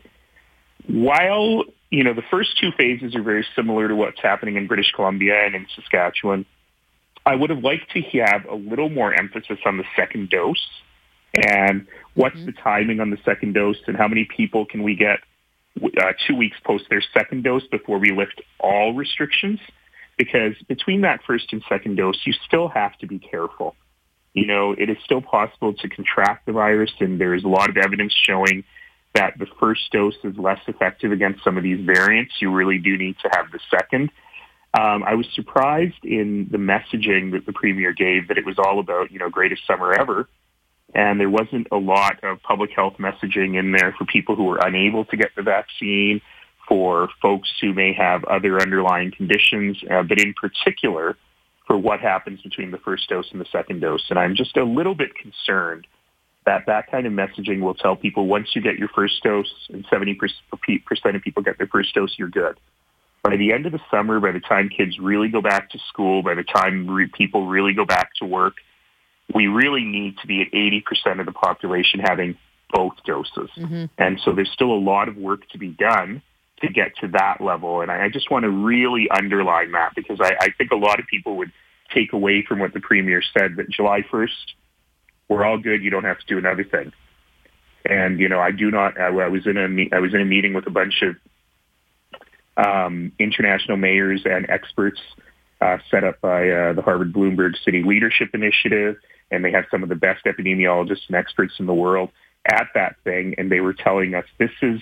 while 0.88 1.64
you 1.90 2.04
know, 2.04 2.14
the 2.14 2.24
first 2.30 2.58
two 2.60 2.72
phases 2.78 3.16
are 3.16 3.24
very 3.24 3.46
similar 3.56 3.88
to 3.88 3.96
what's 3.96 4.22
happening 4.22 4.56
in 4.56 4.68
British 4.68 4.92
Columbia 4.92 5.34
and 5.46 5.56
in 5.56 5.66
Saskatchewan. 5.76 6.46
I 7.26 7.36
would 7.36 7.50
have 7.50 7.64
liked 7.64 7.92
to 7.92 8.02
have 8.02 8.46
a 8.46 8.56
little 8.56 8.90
more 8.90 9.14
emphasis 9.14 9.60
on 9.66 9.78
the 9.78 9.84
second 9.96 10.30
dose 10.30 10.68
and 11.34 11.88
what's 12.14 12.36
mm-hmm. 12.36 12.48
the 12.48 12.52
timing 12.54 13.00
on 13.00 13.10
the 13.10 13.18
second 13.26 13.54
dose 13.54 13.78
and 13.88 13.98
how 13.98 14.08
many 14.08 14.26
people 14.26 14.66
can 14.66 14.84
we 14.84 14.96
get 14.96 15.20
uh, 15.84 16.14
two 16.28 16.36
weeks 16.36 16.58
post 16.64 16.86
their 16.90 17.04
second 17.14 17.44
dose 17.44 17.66
before 17.68 18.00
we 18.00 18.12
lift 18.12 18.42
all 18.60 18.94
restrictions? 18.94 19.60
Because 20.18 20.54
between 20.68 21.02
that 21.02 21.22
first 21.26 21.52
and 21.54 21.64
second 21.70 21.96
dose, 21.96 22.20
you 22.26 22.34
still 22.46 22.68
have 22.68 22.98
to 23.00 23.08
be 23.08 23.20
careful. 23.20 23.76
You 24.34 24.46
know, 24.46 24.74
it 24.78 24.90
is 24.90 24.98
still 25.04 25.22
possible 25.22 25.74
to 25.74 25.90
contract 25.90 26.46
the 26.46 26.52
virus, 26.52 26.92
and 27.00 27.20
there 27.20 27.34
is 27.34 27.44
a 27.44 27.48
lot 27.48 27.70
of 27.70 27.78
evidence 27.78 28.14
showing 28.14 28.64
that 29.16 29.34
the 29.40 29.48
first 29.60 29.92
dose 29.92 30.16
is 30.24 30.38
less 30.38 30.60
effective 30.68 31.12
against 31.12 31.44
some 31.44 31.58
of 31.58 31.64
these 31.64 31.84
variants. 31.86 32.34
You 32.40 32.52
really 32.52 32.78
do 32.78 32.98
need 32.98 33.18
to 33.24 33.30
have 33.34 33.52
the 33.52 33.60
second. 33.70 34.12
Um, 34.78 35.04
I 35.04 35.16
was 35.16 35.26
surprised 35.34 36.04
in 36.04 36.48
the 36.52 36.60
messaging 36.60 37.32
that 37.32 37.46
the 37.46 37.54
premier 37.54 37.92
gave 37.92 38.28
that 38.28 38.38
it 38.38 38.46
was 38.46 38.60
all 38.60 38.80
about, 38.80 39.12
you 39.12 39.18
know, 39.18 39.30
greatest 39.30 39.66
summer 39.66 39.94
ever. 39.94 40.30
And 40.94 41.20
there 41.20 41.30
wasn't 41.30 41.68
a 41.72 41.78
lot 41.78 42.24
of 42.24 42.42
public 42.44 42.72
health 42.76 42.96
messaging 43.00 43.58
in 43.58 43.72
there 43.72 43.94
for 43.98 44.06
people 44.06 44.36
who 44.36 44.46
were 44.46 44.60
unable 44.62 45.06
to 45.06 45.18
get 45.18 45.32
the 45.36 45.44
vaccine, 45.44 46.22
for 46.68 47.10
folks 47.22 47.52
who 47.60 47.74
may 47.74 47.94
have 47.94 48.24
other 48.26 48.62
underlying 48.62 49.12
conditions, 49.12 49.78
uh, 49.90 50.04
but 50.04 50.20
in 50.20 50.34
particular 50.36 51.18
for 51.66 51.78
what 51.78 52.00
happens 52.00 52.42
between 52.42 52.72
the 52.72 52.78
first 52.78 53.10
dose 53.10 53.28
and 53.32 53.42
the 53.42 53.46
second 53.52 53.80
dose. 53.80 54.06
And 54.10 54.18
I'm 54.18 54.36
just 54.36 54.56
a 54.56 54.64
little 54.64 54.96
bit 54.96 55.16
concerned 55.16 55.88
that 56.46 56.66
that 56.68 56.90
kind 56.90 57.06
of 57.06 57.14
messaging 57.14 57.62
will 57.62 57.74
tell 57.74 57.96
people 57.96 58.28
once 58.28 58.50
you 58.56 58.62
get 58.62 58.78
your 58.78 58.90
first 58.90 59.22
dose 59.24 59.54
and 59.70 59.86
70% 59.88 60.16
of 60.52 61.22
people 61.22 61.44
get 61.44 61.58
their 61.58 61.68
first 61.68 61.94
dose, 61.94 62.16
you're 62.18 62.30
good. 62.30 62.58
By 63.24 63.36
the 63.36 63.52
end 63.52 63.66
of 63.66 63.74
the 63.74 63.82
summer, 63.92 64.20
by 64.20 64.32
the 64.32 64.40
time 64.40 64.70
kids 64.70 64.98
really 64.98 65.28
go 65.28 65.42
back 65.42 65.70
to 65.72 65.80
school, 65.90 66.24
by 66.24 66.36
the 66.36 66.44
time 66.44 66.90
re- 66.90 67.08
people 67.08 67.48
really 67.48 67.74
go 67.74 67.86
back 67.86 68.12
to 68.20 68.26
work, 68.26 68.56
we 69.34 69.48
really 69.48 69.84
need 69.84 70.18
to 70.20 70.28
be 70.28 70.42
at 70.42 70.52
80% 70.52 71.20
of 71.20 71.26
the 71.26 71.32
population 71.32 72.00
having 72.00 72.38
both 72.72 72.94
doses. 73.06 73.50
Mm-hmm. 73.58 73.86
And 73.98 74.20
so 74.24 74.34
there's 74.34 74.52
still 74.52 74.72
a 74.72 74.80
lot 74.80 75.10
of 75.10 75.18
work 75.18 75.48
to 75.50 75.58
be 75.58 75.70
done 75.70 76.22
to 76.62 76.68
get 76.70 76.96
to 77.02 77.08
that 77.10 77.42
level. 77.42 77.82
And 77.82 77.92
I, 77.92 78.06
I 78.06 78.10
just 78.10 78.32
want 78.32 78.44
to 78.44 78.50
really 78.50 79.10
underline 79.10 79.72
that 79.74 79.92
because 79.96 80.20
I, 80.22 80.36
I 80.40 80.50
think 80.58 80.72
a 80.72 80.76
lot 80.76 81.00
of 81.00 81.06
people 81.08 81.38
would 81.38 81.52
take 81.94 82.14
away 82.14 82.46
from 82.48 82.60
what 82.60 82.74
the 82.74 82.80
Premier 82.80 83.22
said 83.22 83.56
that 83.58 83.70
July 83.70 84.02
1st, 84.12 84.28
we're 85.30 85.46
all 85.46 85.58
good. 85.58 85.84
You 85.84 85.92
don't 85.92 86.04
have 86.04 86.20
to 86.20 86.26
do 86.26 86.38
another 86.38 86.64
thing. 86.64 86.92
And, 87.86 88.20
you 88.20 88.28
know, 88.28 88.40
I 88.40 88.52
do 88.52 88.72
not, 88.72 89.00
I, 89.00 89.08
I 89.08 89.28
was 89.30 89.48
in 89.48 89.58
a, 89.58 89.96
I 89.96 90.00
was 90.00 90.14
in 90.14 90.22
a 90.22 90.26
meeting 90.26 90.54
with 90.54 90.68
a 90.68 90.72
bunch 90.72 91.02
of 91.02 91.16
um, 92.58 93.14
international 93.20 93.78
mayors 93.78 94.22
and 94.26 94.50
experts 94.50 95.00
uh, 95.62 95.78
set 95.90 96.04
up 96.04 96.20
by 96.20 96.50
uh, 96.50 96.74
the 96.74 96.82
Harvard 96.82 97.14
Bloomberg 97.14 97.54
City 97.64 97.84
Leadership 97.84 98.30
Initiative. 98.34 98.98
And 99.32 99.46
they 99.46 99.52
have 99.52 99.66
some 99.72 99.84
of 99.84 99.90
the 99.90 99.96
best 99.96 100.26
epidemiologists 100.26 101.08
and 101.08 101.16
experts 101.16 101.54
in 101.60 101.68
the 101.68 101.74
world 101.74 102.10
at 102.46 102.68
that 102.74 102.96
thing. 103.04 103.36
And 103.38 103.52
they 103.52 103.60
were 103.60 103.74
telling 103.74 104.16
us 104.16 104.26
this 104.40 104.52
is 104.62 104.82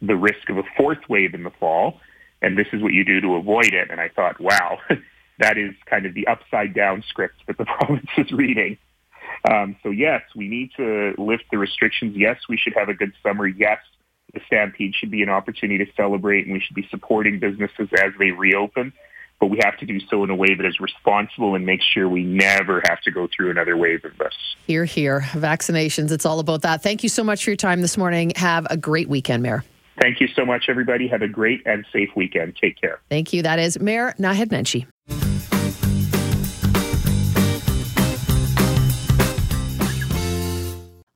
the 0.00 0.16
risk 0.16 0.48
of 0.48 0.58
a 0.58 0.64
fourth 0.76 1.08
wave 1.08 1.34
in 1.34 1.44
the 1.44 1.52
fall. 1.60 2.00
And 2.40 2.58
this 2.58 2.66
is 2.72 2.82
what 2.82 2.92
you 2.92 3.04
do 3.04 3.20
to 3.20 3.34
avoid 3.36 3.72
it. 3.72 3.90
And 3.90 4.00
I 4.00 4.08
thought, 4.08 4.40
wow, 4.40 4.78
that 5.38 5.58
is 5.58 5.74
kind 5.86 6.06
of 6.06 6.14
the 6.14 6.26
upside 6.26 6.74
down 6.74 7.04
script 7.08 7.36
that 7.46 7.58
the 7.58 7.64
province 7.78 8.10
is 8.16 8.32
reading. 8.32 8.78
Um, 9.50 9.76
so 9.82 9.90
yes, 9.90 10.22
we 10.36 10.48
need 10.48 10.70
to 10.76 11.14
lift 11.18 11.44
the 11.50 11.58
restrictions. 11.58 12.14
Yes, 12.16 12.38
we 12.48 12.56
should 12.56 12.74
have 12.76 12.88
a 12.88 12.94
good 12.94 13.12
summer. 13.22 13.46
Yes, 13.46 13.78
the 14.34 14.40
Stampede 14.46 14.94
should 14.94 15.10
be 15.10 15.22
an 15.22 15.28
opportunity 15.28 15.84
to 15.84 15.92
celebrate 15.94 16.44
and 16.46 16.52
we 16.52 16.60
should 16.60 16.76
be 16.76 16.86
supporting 16.90 17.38
businesses 17.38 17.88
as 17.98 18.12
they 18.18 18.30
reopen. 18.30 18.92
But 19.40 19.48
we 19.48 19.58
have 19.64 19.76
to 19.78 19.86
do 19.86 19.98
so 20.08 20.22
in 20.22 20.30
a 20.30 20.36
way 20.36 20.54
that 20.54 20.64
is 20.64 20.78
responsible 20.78 21.56
and 21.56 21.66
make 21.66 21.80
sure 21.82 22.08
we 22.08 22.22
never 22.22 22.80
have 22.88 23.00
to 23.02 23.10
go 23.10 23.26
through 23.34 23.50
another 23.50 23.76
wave 23.76 24.04
of 24.04 24.16
this. 24.16 24.32
Here, 24.68 24.84
here. 24.84 25.22
Vaccinations, 25.32 26.12
it's 26.12 26.24
all 26.24 26.38
about 26.38 26.62
that. 26.62 26.84
Thank 26.84 27.02
you 27.02 27.08
so 27.08 27.24
much 27.24 27.42
for 27.42 27.50
your 27.50 27.56
time 27.56 27.82
this 27.82 27.96
morning. 27.96 28.30
Have 28.36 28.68
a 28.70 28.76
great 28.76 29.08
weekend, 29.08 29.42
Mayor. 29.42 29.64
Thank 30.00 30.20
you 30.20 30.28
so 30.28 30.46
much, 30.46 30.66
everybody. 30.68 31.08
Have 31.08 31.22
a 31.22 31.28
great 31.28 31.60
and 31.66 31.84
safe 31.92 32.10
weekend. 32.14 32.56
Take 32.60 32.80
care. 32.80 33.00
Thank 33.10 33.32
you. 33.32 33.42
That 33.42 33.58
is 33.58 33.80
Mayor 33.80 34.14
Naheed 34.18 34.48
Nenshi. 34.48 34.86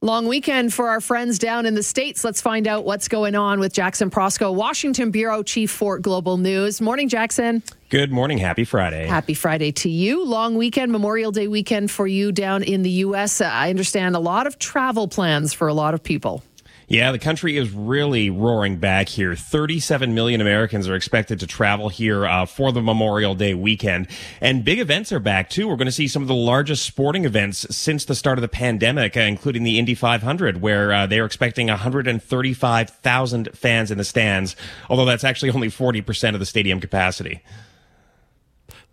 Long 0.06 0.28
weekend 0.28 0.72
for 0.72 0.88
our 0.88 1.00
friends 1.00 1.36
down 1.36 1.66
in 1.66 1.75
the 1.75 1.82
States. 1.82 2.22
Let's 2.22 2.40
find 2.40 2.68
out 2.68 2.84
what's 2.84 3.08
going 3.08 3.34
on 3.34 3.58
with 3.58 3.72
Jackson 3.72 4.08
Proskow, 4.08 4.54
Washington 4.54 5.10
Bureau 5.10 5.42
Chief 5.42 5.68
for 5.68 5.98
Global 5.98 6.36
News. 6.36 6.80
Morning, 6.80 7.08
Jackson. 7.08 7.60
Good 7.88 8.12
morning. 8.12 8.38
Happy 8.38 8.62
Friday. 8.62 9.08
Happy 9.08 9.34
Friday 9.34 9.72
to 9.72 9.90
you. 9.90 10.25
Long 10.25 10.54
weekend, 10.54 10.92
Memorial 10.92 11.32
Day 11.32 11.48
weekend 11.48 11.90
for 11.90 12.06
you 12.06 12.30
down 12.30 12.62
in 12.62 12.82
the 12.82 12.90
U.S. 12.90 13.40
Uh, 13.40 13.46
I 13.46 13.68
understand 13.68 14.14
a 14.14 14.20
lot 14.20 14.46
of 14.46 14.60
travel 14.60 15.08
plans 15.08 15.52
for 15.52 15.66
a 15.66 15.75
lot 15.75 15.92
of 15.92 16.04
people. 16.04 16.44
Yeah, 16.88 17.10
the 17.10 17.18
country 17.18 17.56
is 17.56 17.72
really 17.72 18.30
roaring 18.30 18.76
back 18.76 19.08
here. 19.08 19.34
37 19.34 20.14
million 20.14 20.40
Americans 20.40 20.86
are 20.86 20.94
expected 20.94 21.40
to 21.40 21.46
travel 21.46 21.88
here 21.88 22.24
uh, 22.24 22.46
for 22.46 22.70
the 22.70 22.80
Memorial 22.80 23.34
Day 23.34 23.54
weekend. 23.54 24.06
And 24.40 24.64
big 24.64 24.78
events 24.78 25.10
are 25.10 25.18
back 25.18 25.50
too. 25.50 25.66
We're 25.66 25.74
going 25.74 25.86
to 25.86 25.92
see 25.92 26.06
some 26.06 26.22
of 26.22 26.28
the 26.28 26.34
largest 26.34 26.86
sporting 26.86 27.24
events 27.24 27.66
since 27.74 28.04
the 28.04 28.14
start 28.14 28.38
of 28.38 28.42
the 28.42 28.48
pandemic, 28.48 29.16
uh, 29.16 29.20
including 29.20 29.64
the 29.64 29.80
Indy 29.80 29.96
500, 29.96 30.62
where 30.62 30.92
uh, 30.92 31.06
they're 31.06 31.26
expecting 31.26 31.66
135,000 31.66 33.48
fans 33.52 33.90
in 33.90 33.98
the 33.98 34.04
stands, 34.04 34.54
although 34.88 35.04
that's 35.04 35.24
actually 35.24 35.50
only 35.50 35.68
40% 35.68 36.34
of 36.34 36.40
the 36.40 36.46
stadium 36.46 36.80
capacity. 36.80 37.42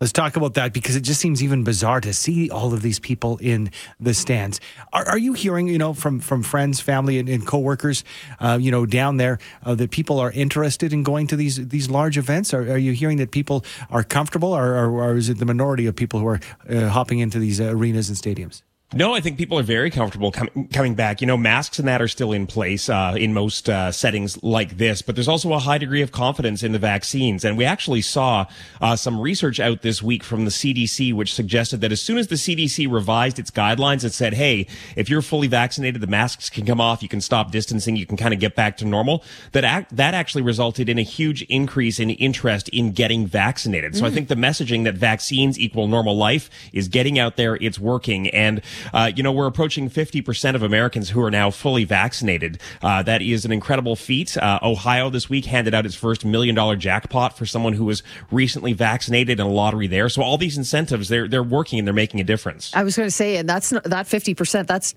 Let's 0.04 0.12
talk 0.12 0.36
about 0.36 0.56
that 0.56 0.74
because 0.74 0.98
it 0.98 1.04
just 1.04 1.22
seems 1.22 1.42
even 1.42 1.64
bizarre 1.64 2.02
to 2.02 2.12
see 2.12 2.50
all 2.50 2.74
of 2.74 2.82
these 2.82 3.00
people 3.00 3.38
in 3.38 3.72
the 4.02 4.14
stands. 4.14 4.60
Are, 4.92 5.08
are 5.08 5.18
you 5.18 5.32
hearing, 5.32 5.70
you 5.70 5.78
know, 5.78 5.94
from 5.94 6.20
from 6.20 6.44
friends, 6.44 6.82
family, 6.82 7.20
and, 7.20 7.30
and 7.30 7.48
coworkers, 7.48 8.04
uh, 8.42 8.58
you 8.60 8.70
know, 8.70 8.86
down 8.86 9.16
there 9.16 9.40
uh, 9.64 9.76
that 9.76 9.92
people 9.92 10.20
are 10.20 10.30
interested 10.30 10.92
in 10.92 11.04
going 11.04 11.28
to 11.28 11.38
these 11.38 11.70
these 11.70 11.90
large 11.90 12.18
events? 12.18 12.54
Are, 12.54 12.64
are 12.64 12.78
you 12.78 12.92
hearing 12.92 13.16
that 13.20 13.32
people 13.32 13.64
are 13.90 14.04
comfortable, 14.04 14.52
or, 14.52 14.76
or, 14.76 14.92
or, 14.92 15.16
is 15.16 15.30
it 15.30 15.38
the 15.38 15.46
minority 15.46 15.86
of 15.86 15.96
people 15.96 16.20
who 16.20 16.28
are 16.28 16.42
uh, 16.68 16.90
hopping 16.90 17.20
into 17.20 17.40
these 17.40 17.62
arenas 17.62 18.10
and 18.10 18.18
stadiums? 18.18 18.62
No, 18.96 19.16
I 19.16 19.22
think 19.22 19.40
people 19.40 19.58
are 19.58 19.64
very 19.64 19.90
comfortable 19.90 20.32
com- 20.32 20.68
coming 20.72 20.94
back. 20.94 21.20
You 21.20 21.26
know, 21.26 21.36
masks 21.36 21.80
and 21.80 21.88
that 21.88 22.00
are 22.00 22.08
still 22.08 22.32
in 22.32 22.46
place 22.46 22.90
uh, 22.90 23.16
in 23.18 23.34
most 23.34 23.68
uh, 23.68 23.92
settings 23.92 24.42
like 24.44 24.78
this, 24.78 25.02
but 25.02 25.16
there's 25.16 25.28
also 25.28 25.52
a 25.54 25.60
high 25.60 25.80
degree 25.80 26.04
of 26.04 26.12
confidence 26.12 26.62
in 26.62 26.74
the 26.74 26.80
vaccines. 26.80 27.44
And 27.44 27.58
we 27.58 27.66
actually 27.66 28.02
saw 28.02 28.46
uh, 28.82 28.96
some 28.96 29.20
research 29.20 29.60
out 29.60 29.82
this 29.82 30.04
week 30.04 30.24
from 30.24 30.46
the 30.46 30.52
CDC, 30.52 31.12
which 31.12 31.34
suggested 31.34 31.82
that 31.82 31.92
as 31.92 32.02
soon 32.02 32.20
as 32.20 32.28
the 32.28 32.36
CDC 32.36 32.92
revised 32.92 33.40
its 33.40 33.50
guidelines, 33.50 34.04
and 34.04 34.14
said, 34.14 34.36
"Hey, 34.36 34.68
if 34.96 35.10
you're 35.10 35.24
fully 35.24 35.48
vaccinated, 35.48 36.00
the 36.00 36.08
masks 36.08 36.52
can 36.52 36.66
come 36.66 36.80
off, 36.80 37.02
you 37.02 37.10
can 37.10 37.22
stop 37.22 37.52
distancing, 37.52 37.96
you 37.96 38.06
can 38.06 38.18
kind 38.18 38.34
of 38.34 38.40
get 38.40 38.56
back 38.56 38.78
to 38.78 38.86
normal." 38.86 39.24
That 39.54 39.64
act- 39.64 39.96
that 39.96 40.14
actually 40.14 40.44
resulted 40.44 40.88
in 40.88 41.00
a 41.00 41.04
huge 41.04 41.42
increase 41.44 42.00
in 42.00 42.12
interest 42.12 42.70
in 42.70 42.92
getting 42.92 43.26
vaccinated. 43.26 43.96
So 43.96 44.04
mm. 44.04 44.08
I 44.08 44.12
think 44.12 44.28
the 44.28 44.36
messaging 44.36 44.84
that 44.84 44.96
vaccines 44.96 45.58
equal 45.58 45.88
normal 45.88 46.16
life 46.16 46.52
is 46.72 46.88
getting 46.88 47.18
out 47.18 47.38
there, 47.38 47.56
it's 47.56 47.80
working, 47.80 48.30
and 48.30 48.62
uh, 48.94 49.12
you 49.16 49.24
know, 49.24 49.32
we're 49.32 49.48
approaching 49.48 49.90
50% 49.90 50.56
of 50.56 50.64
Americans 50.64 51.10
who 51.10 51.22
are 51.22 51.32
now 51.32 51.52
fully 51.52 51.84
vaccinated. 51.84 52.60
Uh, 52.82 53.04
that 53.04 53.22
is 53.22 53.46
an 53.46 53.52
incredible 53.52 53.96
feat. 53.96 54.38
Uh, 54.38 54.60
Ohio 54.62 55.10
this 55.10 55.30
week 55.30 55.46
handed 55.46 55.74
out 55.74 55.86
its 55.86 55.96
first 55.96 56.26
million 56.26 56.56
dollar 56.56 56.76
jackpot 56.76 57.38
for 57.38 57.46
someone 57.46 57.74
who 57.74 57.86
was 57.86 58.04
recently 58.32 58.74
vaccinated 58.74 59.40
in 59.40 59.46
a 59.46 59.50
lottery 59.50 59.88
there. 59.88 60.10
So 60.10 60.22
all 60.22 60.38
these 60.38 60.58
incentives, 60.58 61.10
they're, 61.10 61.28
they're 61.28 61.44
working 61.44 61.80
and 61.80 61.88
they're 61.88 61.94
making 61.94 62.20
a 62.20 62.24
difference. 62.24 62.72
I 62.74 62.84
was 62.84 62.96
going 62.96 63.08
to 63.08 63.12
say, 63.12 63.38
and 63.38 63.48
that's 63.48 63.72
not, 63.72 63.84
that 63.86 64.06
50%, 64.06 64.68
that's 64.68 64.96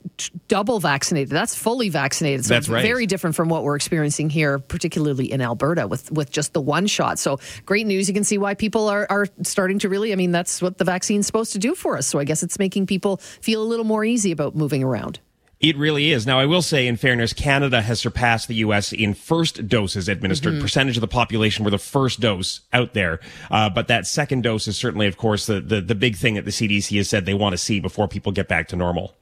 double 0.48 0.80
vaccinated. 0.80 1.30
That's 1.30 1.54
fully 1.54 1.88
vaccinated. 1.88 2.44
So 2.44 2.54
that's 2.54 2.68
right. 2.68 2.82
Very 2.82 3.06
different 3.06 3.36
from 3.36 3.48
what 3.48 3.64
we're 3.64 3.76
experiencing 3.76 4.30
here, 4.30 4.58
particularly 4.58 5.30
in 5.30 5.40
Alberta 5.40 5.86
with, 5.86 6.10
with 6.12 6.30
just 6.30 6.52
the 6.52 6.60
one 6.60 6.86
shot. 6.86 7.18
So 7.18 7.38
great 7.64 7.86
news. 7.86 8.08
You 8.08 8.14
can 8.14 8.24
see 8.24 8.38
why 8.38 8.54
people 8.54 8.88
are, 8.88 9.06
are 9.10 9.26
starting 9.42 9.78
to 9.80 9.88
really, 9.88 10.12
I 10.12 10.16
mean, 10.16 10.32
that's 10.32 10.62
what 10.62 10.78
the 10.78 10.84
vaccine's 10.84 11.26
supposed 11.26 11.52
to 11.52 11.58
do 11.58 11.74
for 11.74 11.96
us. 11.96 12.06
So 12.06 12.18
I 12.18 12.24
guess 12.24 12.42
it's 12.42 12.58
making 12.58 12.86
people 12.86 13.18
feel 13.18 13.62
a 13.62 13.64
little 13.64 13.75
more 13.84 14.04
easy 14.04 14.32
about 14.32 14.54
moving 14.54 14.82
around. 14.82 15.20
It 15.58 15.76
really 15.78 16.12
is. 16.12 16.26
Now, 16.26 16.38
I 16.38 16.44
will 16.44 16.60
say, 16.60 16.86
in 16.86 16.96
fairness, 16.96 17.32
Canada 17.32 17.80
has 17.80 17.98
surpassed 17.98 18.46
the 18.46 18.56
U.S. 18.56 18.92
in 18.92 19.14
first 19.14 19.68
doses 19.68 20.06
administered. 20.06 20.52
Mm-hmm. 20.54 20.62
Percentage 20.62 20.98
of 20.98 21.00
the 21.00 21.08
population 21.08 21.64
were 21.64 21.70
the 21.70 21.78
first 21.78 22.20
dose 22.20 22.60
out 22.74 22.92
there. 22.92 23.20
Uh, 23.50 23.70
but 23.70 23.88
that 23.88 24.06
second 24.06 24.42
dose 24.42 24.68
is 24.68 24.76
certainly, 24.76 25.06
of 25.06 25.16
course, 25.16 25.46
the, 25.46 25.60
the, 25.60 25.80
the 25.80 25.94
big 25.94 26.16
thing 26.16 26.34
that 26.34 26.44
the 26.44 26.50
CDC 26.50 26.94
has 26.98 27.08
said 27.08 27.24
they 27.24 27.32
want 27.32 27.54
to 27.54 27.58
see 27.58 27.80
before 27.80 28.06
people 28.06 28.32
get 28.32 28.48
back 28.48 28.68
to 28.68 28.76
normal. 28.76 29.14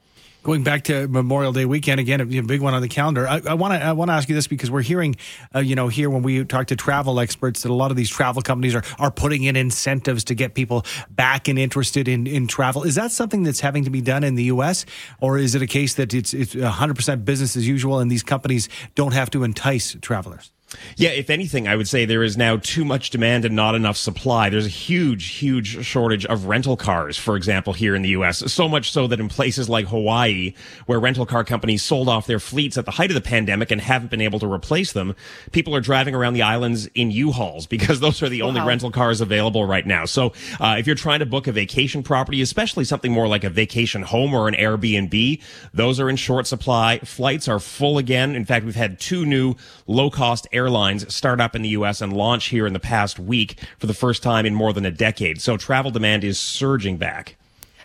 Going 0.44 0.62
back 0.62 0.84
to 0.84 1.08
Memorial 1.08 1.54
Day 1.54 1.64
weekend 1.64 2.00
again, 2.00 2.20
a 2.20 2.26
big 2.26 2.60
one 2.60 2.74
on 2.74 2.82
the 2.82 2.88
calendar. 2.88 3.26
I 3.26 3.54
want 3.54 3.72
to 3.72 3.82
I 3.82 3.92
want 3.92 4.10
to 4.10 4.12
ask 4.12 4.28
you 4.28 4.34
this 4.34 4.46
because 4.46 4.70
we're 4.70 4.82
hearing, 4.82 5.16
uh, 5.54 5.60
you 5.60 5.74
know, 5.74 5.88
here 5.88 6.10
when 6.10 6.22
we 6.22 6.44
talk 6.44 6.66
to 6.66 6.76
travel 6.76 7.18
experts 7.18 7.62
that 7.62 7.70
a 7.70 7.74
lot 7.74 7.90
of 7.90 7.96
these 7.96 8.10
travel 8.10 8.42
companies 8.42 8.74
are 8.74 8.82
are 8.98 9.10
putting 9.10 9.44
in 9.44 9.56
incentives 9.56 10.22
to 10.24 10.34
get 10.34 10.52
people 10.52 10.84
back 11.08 11.48
and 11.48 11.58
interested 11.58 12.08
in 12.08 12.26
in 12.26 12.46
travel. 12.46 12.82
Is 12.82 12.94
that 12.96 13.10
something 13.10 13.42
that's 13.42 13.60
having 13.60 13.84
to 13.84 13.90
be 13.90 14.02
done 14.02 14.22
in 14.22 14.34
the 14.34 14.44
U.S. 14.44 14.84
or 15.18 15.38
is 15.38 15.54
it 15.54 15.62
a 15.62 15.66
case 15.66 15.94
that 15.94 16.12
it's 16.12 16.34
it's 16.34 16.54
100 16.54 16.94
percent 16.94 17.24
business 17.24 17.56
as 17.56 17.66
usual 17.66 17.98
and 17.98 18.10
these 18.10 18.22
companies 18.22 18.68
don't 18.94 19.14
have 19.14 19.30
to 19.30 19.44
entice 19.44 19.96
travelers? 20.02 20.52
Yeah, 20.96 21.10
if 21.10 21.30
anything, 21.30 21.68
I 21.68 21.76
would 21.76 21.88
say 21.88 22.04
there 22.04 22.22
is 22.22 22.36
now 22.36 22.56
too 22.56 22.84
much 22.84 23.10
demand 23.10 23.44
and 23.44 23.56
not 23.56 23.74
enough 23.74 23.96
supply. 23.96 24.48
There's 24.48 24.66
a 24.66 24.70
huge, 24.70 25.36
huge 25.36 25.84
shortage 25.84 26.24
of 26.26 26.46
rental 26.46 26.76
cars, 26.76 27.16
for 27.16 27.36
example, 27.36 27.72
here 27.72 27.94
in 27.94 28.02
the 28.02 28.10
U.S. 28.10 28.52
So 28.52 28.68
much 28.68 28.90
so 28.90 29.06
that 29.06 29.20
in 29.20 29.28
places 29.28 29.68
like 29.68 29.86
Hawaii, 29.86 30.54
where 30.86 31.00
rental 31.00 31.26
car 31.26 31.44
companies 31.44 31.82
sold 31.82 32.08
off 32.08 32.26
their 32.26 32.40
fleets 32.40 32.76
at 32.76 32.84
the 32.84 32.92
height 32.92 33.10
of 33.10 33.14
the 33.14 33.20
pandemic 33.20 33.70
and 33.70 33.80
haven't 33.80 34.10
been 34.10 34.20
able 34.20 34.38
to 34.38 34.50
replace 34.50 34.92
them, 34.92 35.14
people 35.52 35.74
are 35.74 35.80
driving 35.80 36.14
around 36.14 36.34
the 36.34 36.42
islands 36.42 36.86
in 36.94 37.10
U-Hauls 37.10 37.66
because 37.66 38.00
those 38.04 38.22
are 38.22 38.28
the 38.28 38.42
wow. 38.42 38.48
only 38.48 38.60
rental 38.60 38.90
cars 38.90 39.20
available 39.20 39.64
right 39.64 39.86
now. 39.86 40.04
So 40.04 40.32
uh, 40.60 40.76
if 40.78 40.86
you're 40.86 40.96
trying 40.96 41.20
to 41.20 41.26
book 41.26 41.46
a 41.46 41.52
vacation 41.52 42.02
property, 42.02 42.42
especially 42.42 42.84
something 42.84 43.12
more 43.12 43.28
like 43.28 43.44
a 43.44 43.50
vacation 43.50 44.02
home 44.02 44.34
or 44.34 44.48
an 44.48 44.54
Airbnb, 44.54 45.40
those 45.72 46.00
are 46.00 46.08
in 46.08 46.16
short 46.16 46.46
supply. 46.46 46.98
Flights 47.00 47.48
are 47.48 47.58
full 47.58 47.98
again. 47.98 48.34
In 48.34 48.44
fact, 48.44 48.64
we've 48.64 48.74
had 48.74 49.00
two 49.00 49.24
new 49.26 49.54
low-cost 49.86 50.46
air 50.52 50.63
airlines 50.64 51.14
start 51.14 51.42
up 51.42 51.54
in 51.54 51.60
the 51.60 51.68
U.S. 51.70 52.00
and 52.00 52.10
launch 52.10 52.46
here 52.46 52.66
in 52.66 52.72
the 52.72 52.80
past 52.80 53.18
week 53.18 53.58
for 53.78 53.86
the 53.86 53.92
first 53.92 54.22
time 54.22 54.46
in 54.46 54.54
more 54.54 54.72
than 54.72 54.86
a 54.86 54.90
decade. 54.90 55.42
So 55.42 55.58
travel 55.58 55.90
demand 55.90 56.24
is 56.24 56.38
surging 56.38 56.96
back. 56.96 57.36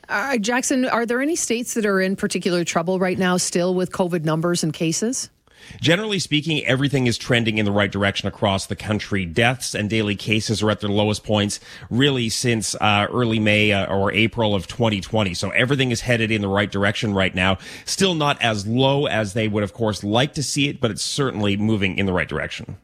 Uh, 0.07 0.37
Jackson, 0.37 0.85
are 0.85 1.05
there 1.05 1.21
any 1.21 1.35
states 1.35 1.73
that 1.73 1.85
are 1.85 1.99
in 1.99 2.15
particular 2.15 2.63
trouble 2.63 2.97
right 2.97 3.19
now 3.19 3.35
still 3.35 3.75
with 3.75 3.91
COVID 3.91 4.23
numbers 4.23 4.63
and 4.63 4.73
cases? 4.73 5.29
Generally 5.81 6.19
speaking, 6.19 6.65
everything 6.65 7.07
is 7.07 7.17
trending 7.17 7.57
in 7.57 7.65
the 7.65 7.71
right 7.71 7.91
direction 7.91 8.27
across 8.27 8.65
the 8.65 8.75
country. 8.75 9.25
Deaths 9.25 9.73
and 9.73 9.89
daily 9.89 10.15
cases 10.15 10.61
are 10.61 10.69
at 10.71 10.79
their 10.79 10.89
lowest 10.89 11.23
points 11.23 11.59
really 11.89 12.29
since 12.29 12.75
uh, 12.75 13.07
early 13.11 13.39
May 13.39 13.71
uh, 13.71 13.85
or 13.93 14.11
April 14.11 14.55
of 14.55 14.67
2020. 14.67 15.33
So 15.33 15.49
everything 15.51 15.91
is 15.91 16.01
headed 16.01 16.31
in 16.31 16.41
the 16.41 16.47
right 16.47 16.71
direction 16.71 17.13
right 17.13 17.33
now. 17.33 17.57
Still 17.85 18.15
not 18.15 18.41
as 18.41 18.67
low 18.67 19.05
as 19.05 19.33
they 19.33 19.47
would, 19.47 19.63
of 19.63 19.73
course, 19.73 20.03
like 20.03 20.33
to 20.33 20.43
see 20.43 20.69
it, 20.69 20.79
but 20.79 20.91
it's 20.91 21.03
certainly 21.03 21.57
moving 21.57 21.97
in 21.97 22.05
the 22.05 22.13
right 22.13 22.27
direction. 22.27 22.77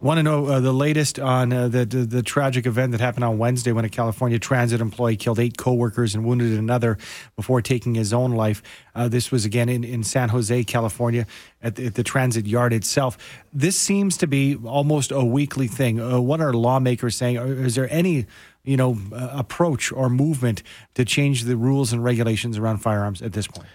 Want 0.00 0.18
to 0.18 0.22
know 0.22 0.46
uh, 0.46 0.60
the 0.60 0.72
latest 0.72 1.18
on 1.18 1.52
uh, 1.52 1.66
the, 1.66 1.84
the, 1.84 1.96
the 2.04 2.22
tragic 2.22 2.66
event 2.66 2.92
that 2.92 3.00
happened 3.00 3.24
on 3.24 3.36
Wednesday 3.36 3.72
when 3.72 3.84
a 3.84 3.88
California 3.88 4.38
transit 4.38 4.80
employee 4.80 5.16
killed 5.16 5.40
eight 5.40 5.58
coworkers 5.58 6.14
and 6.14 6.24
wounded 6.24 6.56
another 6.56 6.98
before 7.34 7.60
taking 7.60 7.96
his 7.96 8.12
own 8.12 8.30
life. 8.30 8.62
Uh, 8.94 9.08
this 9.08 9.32
was 9.32 9.44
again 9.44 9.68
in, 9.68 9.82
in 9.82 10.04
San 10.04 10.28
Jose, 10.28 10.62
California, 10.62 11.26
at 11.60 11.74
the, 11.74 11.86
at 11.86 11.96
the, 11.96 12.04
transit 12.04 12.46
yard 12.46 12.72
itself. 12.72 13.18
This 13.52 13.76
seems 13.76 14.16
to 14.18 14.28
be 14.28 14.54
almost 14.64 15.10
a 15.10 15.24
weekly 15.24 15.66
thing. 15.66 16.00
Uh, 16.00 16.20
what 16.20 16.40
are 16.40 16.52
lawmakers 16.52 17.16
saying? 17.16 17.36
Is 17.36 17.74
there 17.74 17.92
any 17.92 18.26
you 18.62 18.76
know 18.76 18.96
uh, 19.12 19.30
approach 19.32 19.90
or 19.90 20.08
movement 20.08 20.62
to 20.94 21.04
change 21.04 21.42
the 21.42 21.56
rules 21.56 21.92
and 21.92 22.04
regulations 22.04 22.56
around 22.56 22.78
firearms 22.78 23.20
at 23.20 23.32
this 23.32 23.48
point? 23.48 23.66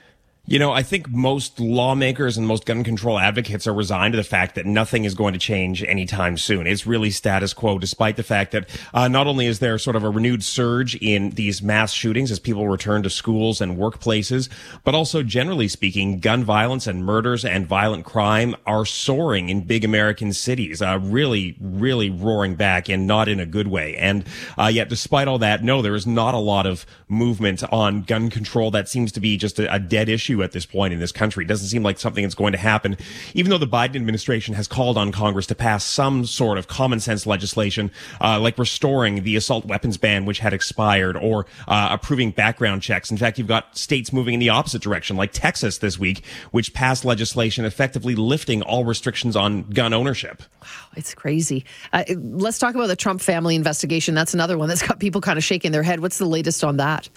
You 0.46 0.60
know, 0.60 0.74
I 0.74 0.84
think 0.84 1.10
most 1.10 1.58
lawmakers 1.58 2.36
and 2.36 2.46
most 2.46 2.66
gun 2.66 2.84
control 2.84 3.18
advocates 3.18 3.66
are 3.66 3.74
resigned 3.74 4.12
to 4.12 4.18
the 4.18 4.26
fact 4.26 4.56
that 4.56 4.66
nothing 4.66 5.06
is 5.06 5.16
going 5.16 5.32
to 5.32 5.40
change 5.40 5.82
anytime 5.82 6.36
soon. 6.38 6.68
It's 6.68 6.86
really 6.86 7.12
status 7.12 7.54
quo, 7.54 7.80
despite 7.80 8.18
the 8.18 8.24
fact 8.24 8.52
that 8.52 8.68
uh, 8.94 9.08
not 9.08 9.26
only 9.26 9.46
is 9.46 9.60
there 9.60 9.78
sort 9.78 9.96
of 9.96 10.04
a 10.04 10.10
renewed 10.10 10.44
surge 10.44 10.96
in 10.96 11.30
these 11.30 11.64
mass 11.64 11.94
shootings 11.94 12.30
as 12.30 12.40
people 12.40 12.68
return 12.68 13.04
to 13.04 13.10
schools 13.10 13.62
and 13.62 13.78
workplaces, 13.78 14.50
but 14.84 14.94
also 14.94 15.24
generally 15.24 15.70
speaking, 15.70 16.20
gun 16.20 16.44
violence 16.44 16.88
and 16.88 17.06
murders 17.06 17.46
and 17.46 17.66
violent 17.66 18.04
crime 18.04 18.54
are 18.66 18.84
soaring 18.84 19.48
in 19.48 19.62
big 19.62 19.86
American 19.86 20.34
cities, 20.34 20.82
uh, 20.82 21.00
really, 21.02 21.56
really 21.62 22.10
roaring 22.10 22.56
back 22.56 22.90
and 22.90 23.08
not 23.08 23.30
in 23.30 23.40
a 23.40 23.46
good 23.46 23.70
way. 23.70 23.96
And 23.96 24.26
uh, 24.58 24.68
yet, 24.68 24.90
despite 24.90 25.30
all 25.30 25.40
that, 25.40 25.64
no, 25.64 25.82
there 25.82 25.96
is 25.96 26.06
not 26.06 26.34
a 26.34 26.38
lot 26.38 26.66
of 26.66 26.86
movement 27.08 27.64
on 27.72 28.02
gun 28.02 28.30
control. 28.30 28.72
That 28.72 28.90
seems 28.90 29.14
to 29.14 29.22
be 29.22 29.38
just 29.38 29.58
a, 29.58 29.74
a 29.74 29.80
dead 29.80 30.10
issue 30.10 30.33
issue 30.34 30.44
at 30.44 30.52
this 30.52 30.66
point 30.66 30.94
in 30.94 31.00
this 31.00 31.12
country. 31.12 31.46
It 31.46 31.48
doesn't 31.48 31.68
seem 31.68 31.84
like 31.84 32.00
something 32.00 32.24
that's 32.24 32.36
going 32.36 32.54
to 32.54 32.58
happen, 32.58 32.98
even 33.34 33.50
though 33.50 33.58
the 33.58 33.68
Biden 33.68 33.96
administration 33.96 34.54
has 34.56 34.68
called 34.68 34.98
on 34.98 35.12
Congress 35.12 35.46
to 35.48 35.56
pass 35.56 35.84
some 35.84 36.26
sort 36.26 36.58
of 36.58 36.68
common 36.68 37.00
sense 37.00 37.26
legislation, 37.26 37.92
uh, 38.22 38.40
like 38.40 38.58
restoring 38.58 39.24
the 39.24 39.36
assault 39.36 39.66
weapons 39.66 39.98
ban, 39.98 40.26
which 40.26 40.40
had 40.40 40.54
expired, 40.54 41.16
or 41.18 41.46
uh, 41.68 41.90
approving 41.92 42.32
background 42.32 42.82
checks. 42.82 43.12
In 43.12 43.18
fact, 43.18 43.38
you've 43.38 43.48
got 43.48 43.78
states 43.78 44.12
moving 44.12 44.34
in 44.34 44.40
the 44.40 44.50
opposite 44.50 44.82
direction, 44.82 45.16
like 45.16 45.32
Texas 45.32 45.78
this 45.78 46.00
week, 46.00 46.26
which 46.52 46.74
passed 46.74 47.06
legislation 47.06 47.66
effectively 47.66 48.16
lifting 48.16 48.62
all 48.62 48.86
restrictions 48.86 49.36
on 49.36 49.64
gun 49.70 49.94
ownership. 49.94 50.42
Wow, 50.62 50.68
it's 50.96 51.14
crazy. 51.14 51.66
Uh, 51.92 52.04
let's 52.18 52.60
talk 52.60 52.76
about 52.76 52.88
the 52.88 52.96
Trump 52.96 53.22
family 53.22 53.56
investigation. 53.56 54.16
That's 54.16 54.34
another 54.34 54.58
one 54.58 54.70
that's 54.70 54.86
got 54.86 55.00
people 55.00 55.22
kind 55.22 55.38
of 55.38 55.44
shaking 55.44 55.72
their 55.72 55.84
head. 55.84 56.00
What's 56.00 56.18
the 56.18 56.26
latest 56.26 56.64
on 56.64 56.78
that? 56.78 57.10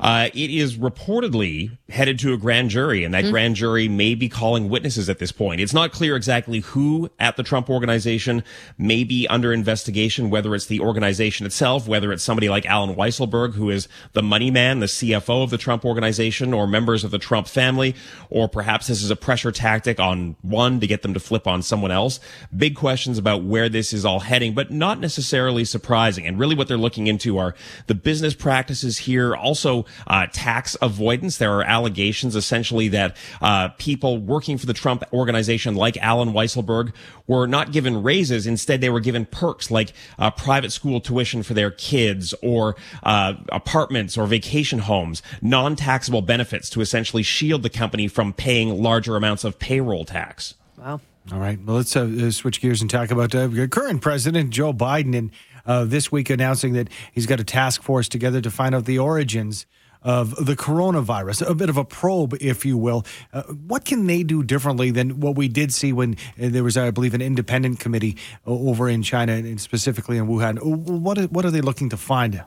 Uh, 0.00 0.30
it 0.32 0.50
is 0.50 0.76
reportedly 0.76 1.76
headed 1.90 2.18
to 2.20 2.32
a 2.32 2.38
grand 2.38 2.70
jury, 2.70 3.04
and 3.04 3.12
that 3.12 3.24
mm. 3.24 3.30
grand 3.30 3.56
jury 3.56 3.88
may 3.88 4.14
be 4.14 4.28
calling 4.28 4.68
witnesses 4.68 5.10
at 5.10 5.18
this 5.18 5.32
point. 5.32 5.60
It's 5.60 5.74
not 5.74 5.92
clear 5.92 6.16
exactly 6.16 6.60
who 6.60 7.10
at 7.18 7.36
the 7.36 7.42
Trump 7.42 7.68
organization 7.68 8.42
may 8.78 9.04
be 9.04 9.26
under 9.28 9.52
investigation, 9.52 10.30
whether 10.30 10.54
it's 10.54 10.66
the 10.66 10.80
organization 10.80 11.44
itself, 11.44 11.86
whether 11.86 12.12
it's 12.12 12.22
somebody 12.22 12.48
like 12.48 12.64
Allen 12.66 12.94
Weisselberg, 12.94 13.54
who 13.54 13.68
is 13.70 13.88
the 14.12 14.22
money 14.22 14.50
man, 14.50 14.80
the 14.80 14.86
CFO 14.86 15.42
of 15.42 15.50
the 15.50 15.58
Trump 15.58 15.84
organization, 15.84 16.54
or 16.54 16.66
members 16.66 17.04
of 17.04 17.10
the 17.10 17.18
Trump 17.18 17.46
family, 17.46 17.94
or 18.30 18.48
perhaps 18.48 18.86
this 18.86 19.02
is 19.02 19.10
a 19.10 19.16
pressure 19.16 19.52
tactic 19.52 20.00
on 20.00 20.36
one 20.42 20.80
to 20.80 20.86
get 20.86 21.02
them 21.02 21.12
to 21.14 21.20
flip 21.20 21.46
on 21.46 21.62
someone 21.62 21.90
else. 21.90 22.20
Big 22.56 22.74
questions 22.74 23.18
about 23.18 23.42
where 23.42 23.68
this 23.68 23.92
is 23.92 24.04
all 24.04 24.20
heading, 24.20 24.54
but 24.54 24.70
not 24.70 24.98
necessarily 24.98 25.64
surprising. 25.64 26.26
And 26.26 26.38
really 26.38 26.54
what 26.54 26.68
they're 26.68 26.78
looking 26.78 27.06
into 27.06 27.38
are 27.38 27.54
the 27.86 27.94
business 27.94 28.34
practices 28.34 28.98
here, 28.98 29.36
also 29.50 29.84
uh, 30.06 30.26
tax 30.32 30.76
avoidance. 30.80 31.38
There 31.38 31.52
are 31.58 31.64
allegations 31.64 32.36
essentially 32.36 32.86
that 32.88 33.16
uh, 33.40 33.70
people 33.78 34.18
working 34.18 34.58
for 34.58 34.66
the 34.66 34.72
Trump 34.72 35.02
organization, 35.12 35.74
like 35.74 35.96
Allen 35.96 36.32
Weisselberg, 36.32 36.92
were 37.26 37.48
not 37.48 37.72
given 37.72 38.00
raises. 38.04 38.46
Instead, 38.46 38.80
they 38.80 38.90
were 38.90 39.00
given 39.00 39.26
perks 39.26 39.68
like 39.68 39.92
uh, 40.20 40.30
private 40.30 40.70
school 40.70 41.00
tuition 41.00 41.42
for 41.42 41.54
their 41.54 41.72
kids 41.72 42.32
or 42.42 42.76
uh, 43.02 43.34
apartments 43.50 44.16
or 44.16 44.26
vacation 44.28 44.78
homes, 44.78 45.20
non-taxable 45.42 46.22
benefits 46.22 46.70
to 46.70 46.80
essentially 46.80 47.24
shield 47.24 47.64
the 47.64 47.70
company 47.70 48.06
from 48.06 48.32
paying 48.32 48.80
larger 48.80 49.16
amounts 49.16 49.42
of 49.42 49.58
payroll 49.58 50.04
tax. 50.04 50.54
Wow. 50.78 51.00
All 51.32 51.38
right. 51.38 51.58
Well, 51.62 51.76
let's 51.76 51.94
uh, 51.94 52.30
switch 52.30 52.60
gears 52.60 52.80
and 52.80 52.90
talk 52.90 53.10
about 53.10 53.34
uh, 53.34 53.66
current 53.68 54.00
President 54.00 54.50
Joe 54.50 54.72
Biden 54.72 55.16
and 55.16 55.30
uh, 55.66 55.84
this 55.84 56.10
week 56.10 56.30
announcing 56.30 56.72
that 56.74 56.88
he's 57.12 57.26
got 57.26 57.40
a 57.40 57.44
task 57.44 57.82
force 57.82 58.08
together 58.08 58.40
to 58.40 58.50
find 58.50 58.74
out 58.74 58.84
the 58.84 58.98
origins 58.98 59.66
of 60.02 60.46
the 60.46 60.56
coronavirus, 60.56 61.46
a 61.46 61.54
bit 61.54 61.68
of 61.68 61.76
a 61.76 61.84
probe, 61.84 62.34
if 62.40 62.64
you 62.64 62.78
will. 62.78 63.04
Uh, 63.32 63.42
what 63.42 63.84
can 63.84 64.06
they 64.06 64.22
do 64.22 64.42
differently 64.42 64.90
than 64.90 65.20
what 65.20 65.36
we 65.36 65.48
did 65.48 65.72
see 65.72 65.92
when 65.92 66.14
uh, 66.40 66.48
there 66.48 66.64
was, 66.64 66.76
I 66.76 66.90
believe, 66.90 67.14
an 67.14 67.20
independent 67.20 67.80
committee 67.80 68.16
over 68.46 68.88
in 68.88 69.02
China 69.02 69.32
and 69.32 69.60
specifically 69.60 70.16
in 70.16 70.26
Wuhan? 70.26 70.58
What, 70.62 71.18
what 71.30 71.44
are 71.44 71.50
they 71.50 71.60
looking 71.60 71.90
to 71.90 71.96
find? 71.96 72.42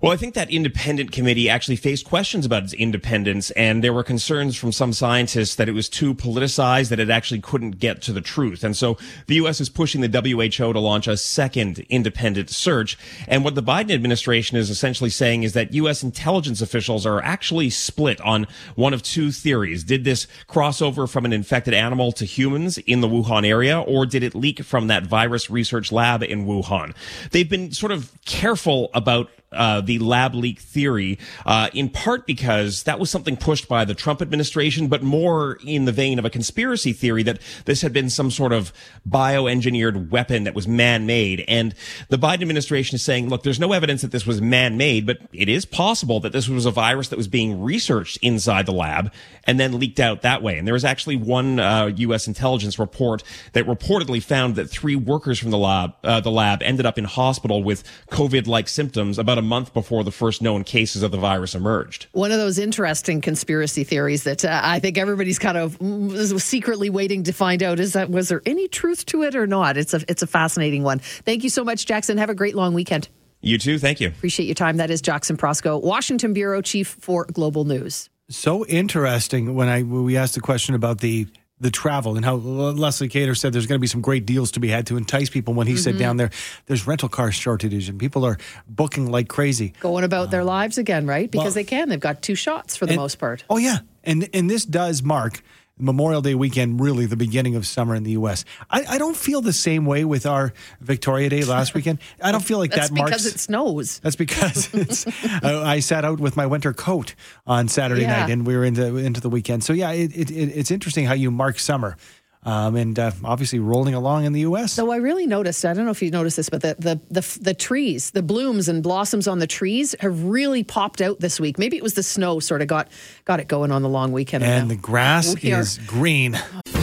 Well, 0.00 0.12
I 0.12 0.16
think 0.16 0.34
that 0.34 0.48
independent 0.48 1.10
committee 1.10 1.50
actually 1.50 1.74
faced 1.74 2.06
questions 2.06 2.46
about 2.46 2.62
its 2.62 2.72
independence, 2.72 3.50
and 3.50 3.82
there 3.82 3.92
were 3.92 4.04
concerns 4.04 4.54
from 4.54 4.70
some 4.70 4.92
scientists 4.92 5.56
that 5.56 5.68
it 5.68 5.72
was 5.72 5.88
too 5.88 6.14
politicized, 6.14 6.90
that 6.90 7.00
it 7.00 7.10
actually 7.10 7.40
couldn't 7.40 7.80
get 7.80 8.00
to 8.02 8.12
the 8.12 8.20
truth. 8.20 8.62
And 8.62 8.76
so 8.76 8.96
the 9.26 9.34
U.S. 9.36 9.60
is 9.60 9.68
pushing 9.68 10.00
the 10.00 10.08
WHO 10.08 10.72
to 10.72 10.78
launch 10.78 11.08
a 11.08 11.16
second 11.16 11.80
independent 11.88 12.48
search. 12.48 12.96
And 13.26 13.42
what 13.42 13.56
the 13.56 13.62
Biden 13.62 13.90
administration 13.90 14.56
is 14.56 14.70
essentially 14.70 15.10
saying 15.10 15.42
is 15.42 15.54
that 15.54 15.74
U.S. 15.74 16.04
intelligence 16.04 16.62
officials 16.62 17.04
are 17.04 17.20
actually 17.20 17.68
split 17.68 18.20
on 18.20 18.46
one 18.76 18.94
of 18.94 19.02
two 19.02 19.32
theories. 19.32 19.82
Did 19.82 20.04
this 20.04 20.28
crossover 20.48 21.10
from 21.10 21.24
an 21.24 21.32
infected 21.32 21.74
animal 21.74 22.12
to 22.12 22.24
humans 22.24 22.78
in 22.78 23.00
the 23.00 23.08
Wuhan 23.08 23.44
area, 23.44 23.80
or 23.80 24.06
did 24.06 24.22
it 24.22 24.36
leak 24.36 24.62
from 24.62 24.86
that 24.86 25.08
virus 25.08 25.50
research 25.50 25.90
lab 25.90 26.22
in 26.22 26.46
Wuhan? 26.46 26.94
They've 27.32 27.50
been 27.50 27.72
sort 27.72 27.90
of 27.90 28.12
careful 28.24 28.90
about 28.94 29.28
uh, 29.52 29.80
the 29.88 29.98
lab 29.98 30.34
leak 30.34 30.60
theory, 30.60 31.18
uh, 31.46 31.70
in 31.72 31.88
part 31.88 32.26
because 32.26 32.84
that 32.84 33.00
was 33.00 33.10
something 33.10 33.36
pushed 33.36 33.66
by 33.68 33.84
the 33.84 33.94
Trump 33.94 34.22
administration, 34.22 34.86
but 34.86 35.02
more 35.02 35.58
in 35.64 35.86
the 35.86 35.92
vein 35.92 36.18
of 36.18 36.24
a 36.24 36.30
conspiracy 36.30 36.92
theory 36.92 37.22
that 37.24 37.40
this 37.64 37.80
had 37.80 37.92
been 37.92 38.10
some 38.10 38.30
sort 38.30 38.52
of 38.52 38.72
bioengineered 39.08 40.10
weapon 40.10 40.44
that 40.44 40.54
was 40.54 40.68
man-made. 40.68 41.44
And 41.48 41.74
the 42.10 42.18
Biden 42.18 42.42
administration 42.42 42.96
is 42.96 43.02
saying, 43.02 43.30
look, 43.30 43.42
there's 43.42 43.58
no 43.58 43.72
evidence 43.72 44.02
that 44.02 44.12
this 44.12 44.26
was 44.26 44.42
man-made, 44.42 45.06
but 45.06 45.18
it 45.32 45.48
is 45.48 45.64
possible 45.64 46.20
that 46.20 46.32
this 46.32 46.48
was 46.48 46.66
a 46.66 46.70
virus 46.70 47.08
that 47.08 47.16
was 47.16 47.28
being 47.28 47.62
researched 47.62 48.18
inside 48.18 48.66
the 48.66 48.72
lab 48.72 49.10
and 49.44 49.58
then 49.58 49.78
leaked 49.78 50.00
out 50.00 50.20
that 50.20 50.42
way. 50.42 50.58
And 50.58 50.66
there 50.66 50.74
was 50.74 50.84
actually 50.84 51.16
one 51.16 51.58
uh, 51.58 51.86
U.S. 51.96 52.28
intelligence 52.28 52.78
report 52.78 53.22
that 53.54 53.64
reportedly 53.64 54.22
found 54.22 54.56
that 54.56 54.68
three 54.68 54.96
workers 54.96 55.38
from 55.38 55.50
the 55.50 55.56
lab, 55.56 55.94
uh, 56.04 56.20
the 56.20 56.30
lab 56.30 56.62
ended 56.62 56.84
up 56.84 56.98
in 56.98 57.04
hospital 57.04 57.62
with 57.62 57.82
COVID-like 58.10 58.68
symptoms 58.68 59.18
about 59.18 59.38
a 59.38 59.42
month 59.42 59.72
before 59.80 60.02
the 60.04 60.10
first 60.10 60.42
known 60.42 60.64
cases 60.64 61.02
of 61.02 61.10
the 61.10 61.18
virus 61.18 61.54
emerged. 61.54 62.06
One 62.12 62.32
of 62.32 62.38
those 62.38 62.58
interesting 62.58 63.20
conspiracy 63.20 63.84
theories 63.84 64.24
that 64.24 64.44
uh, 64.44 64.60
I 64.62 64.80
think 64.80 64.98
everybody's 64.98 65.38
kind 65.38 65.56
of 65.56 65.78
mm, 65.78 66.40
secretly 66.40 66.90
waiting 66.90 67.22
to 67.24 67.32
find 67.32 67.62
out 67.62 67.78
is 67.78 67.92
that 67.92 68.10
was 68.10 68.28
there 68.28 68.42
any 68.44 68.66
truth 68.68 69.06
to 69.06 69.22
it 69.22 69.36
or 69.36 69.46
not? 69.46 69.76
It's 69.76 69.94
a 69.94 70.00
it's 70.08 70.22
a 70.22 70.26
fascinating 70.26 70.82
one. 70.82 70.98
Thank 70.98 71.44
you 71.44 71.50
so 71.50 71.64
much, 71.64 71.86
Jackson. 71.86 72.18
Have 72.18 72.30
a 72.30 72.34
great 72.34 72.54
long 72.54 72.74
weekend. 72.74 73.08
You 73.40 73.56
too. 73.56 73.78
Thank 73.78 74.00
you. 74.00 74.08
Appreciate 74.08 74.46
your 74.46 74.54
time. 74.54 74.78
That 74.78 74.90
is 74.90 75.00
Jackson 75.00 75.36
Proskow, 75.36 75.80
Washington 75.80 76.32
Bureau 76.32 76.60
Chief 76.60 76.88
for 76.88 77.24
Global 77.26 77.64
News. 77.64 78.10
So 78.30 78.66
interesting 78.66 79.54
when 79.54 79.68
I 79.68 79.82
when 79.82 80.04
we 80.04 80.16
asked 80.16 80.34
the 80.34 80.40
question 80.40 80.74
about 80.74 80.98
the 80.98 81.26
the 81.60 81.70
travel 81.70 82.16
and 82.16 82.24
how 82.24 82.34
Leslie 82.34 83.08
Cater 83.08 83.34
said 83.34 83.52
there's 83.52 83.66
going 83.66 83.78
to 83.78 83.80
be 83.80 83.88
some 83.88 84.00
great 84.00 84.24
deals 84.24 84.52
to 84.52 84.60
be 84.60 84.68
had 84.68 84.86
to 84.86 84.96
entice 84.96 85.28
people 85.28 85.54
when 85.54 85.66
he 85.66 85.74
mm-hmm. 85.74 85.82
said 85.82 85.98
down 85.98 86.16
there 86.16 86.30
there's 86.66 86.86
rental 86.86 87.08
car 87.08 87.32
shortages 87.32 87.88
and 87.88 87.98
people 87.98 88.24
are 88.24 88.38
booking 88.68 89.10
like 89.10 89.28
crazy. 89.28 89.72
Going 89.80 90.04
about 90.04 90.28
uh, 90.28 90.30
their 90.30 90.44
lives 90.44 90.78
again 90.78 91.06
right? 91.06 91.30
Because 91.30 91.46
well, 91.46 91.54
they 91.54 91.64
can 91.64 91.88
they've 91.88 92.00
got 92.00 92.22
two 92.22 92.34
shots 92.34 92.76
for 92.76 92.86
the 92.86 92.92
and, 92.92 93.00
most 93.00 93.16
part. 93.16 93.44
Oh 93.50 93.56
yeah. 93.56 93.78
And 94.04 94.28
and 94.32 94.48
this 94.48 94.64
does 94.64 95.02
mark 95.02 95.42
Memorial 95.78 96.22
Day 96.22 96.34
weekend, 96.34 96.80
really 96.80 97.06
the 97.06 97.16
beginning 97.16 97.56
of 97.56 97.66
summer 97.66 97.94
in 97.94 98.02
the 98.02 98.12
U.S. 98.12 98.44
I, 98.70 98.84
I, 98.88 98.98
don't 98.98 99.16
feel 99.16 99.40
the 99.40 99.52
same 99.52 99.86
way 99.86 100.04
with 100.04 100.26
our 100.26 100.52
Victoria 100.80 101.28
Day 101.28 101.44
last 101.44 101.74
weekend. 101.74 101.98
I 102.22 102.32
don't 102.32 102.44
feel 102.44 102.58
like 102.58 102.72
that 102.72 102.90
marks. 102.90 103.10
because 103.10 103.26
it 103.26 103.38
snows. 103.38 103.98
That's 104.00 104.16
because 104.16 104.72
it's, 104.74 105.06
uh, 105.06 105.62
I 105.64 105.80
sat 105.80 106.04
out 106.04 106.20
with 106.20 106.36
my 106.36 106.46
winter 106.46 106.72
coat 106.72 107.14
on 107.46 107.68
Saturday 107.68 108.02
yeah. 108.02 108.20
night, 108.20 108.30
and 108.30 108.46
we 108.46 108.56
were 108.56 108.64
into 108.64 108.96
into 108.96 109.20
the 109.20 109.30
weekend. 109.30 109.64
So 109.64 109.72
yeah, 109.72 109.92
it, 109.92 110.14
it, 110.14 110.30
it's 110.30 110.70
interesting 110.70 111.06
how 111.06 111.14
you 111.14 111.30
mark 111.30 111.58
summer 111.58 111.96
um, 112.44 112.76
and 112.76 112.98
uh, 112.98 113.10
obviously 113.24 113.58
rolling 113.58 113.94
along 113.94 114.24
in 114.24 114.32
the 114.32 114.40
U.S. 114.40 114.72
So 114.72 114.90
I 114.90 114.96
really 114.96 115.26
noticed. 115.26 115.64
I 115.64 115.74
don't 115.74 115.84
know 115.84 115.90
if 115.90 116.02
you 116.02 116.10
noticed 116.10 116.36
this, 116.36 116.48
but 116.48 116.62
the, 116.62 116.76
the 116.78 117.00
the 117.10 117.38
the 117.40 117.54
trees, 117.54 118.12
the 118.12 118.22
blooms 118.22 118.68
and 118.68 118.82
blossoms 118.82 119.26
on 119.26 119.38
the 119.38 119.46
trees 119.46 119.94
have 120.00 120.24
really 120.24 120.64
popped 120.64 121.00
out 121.00 121.20
this 121.20 121.40
week. 121.40 121.58
Maybe 121.58 121.76
it 121.76 121.82
was 121.82 121.94
the 121.94 122.02
snow 122.02 122.40
sort 122.40 122.62
of 122.62 122.68
got 122.68 122.88
got 123.24 123.40
it 123.40 123.48
going 123.48 123.72
on 123.72 123.82
the 123.82 123.88
long 123.88 124.12
weekend. 124.12 124.44
And 124.44 124.68
now. 124.68 124.74
the 124.74 124.80
grass 124.80 125.34
is 125.42 125.78
green. 125.86 126.38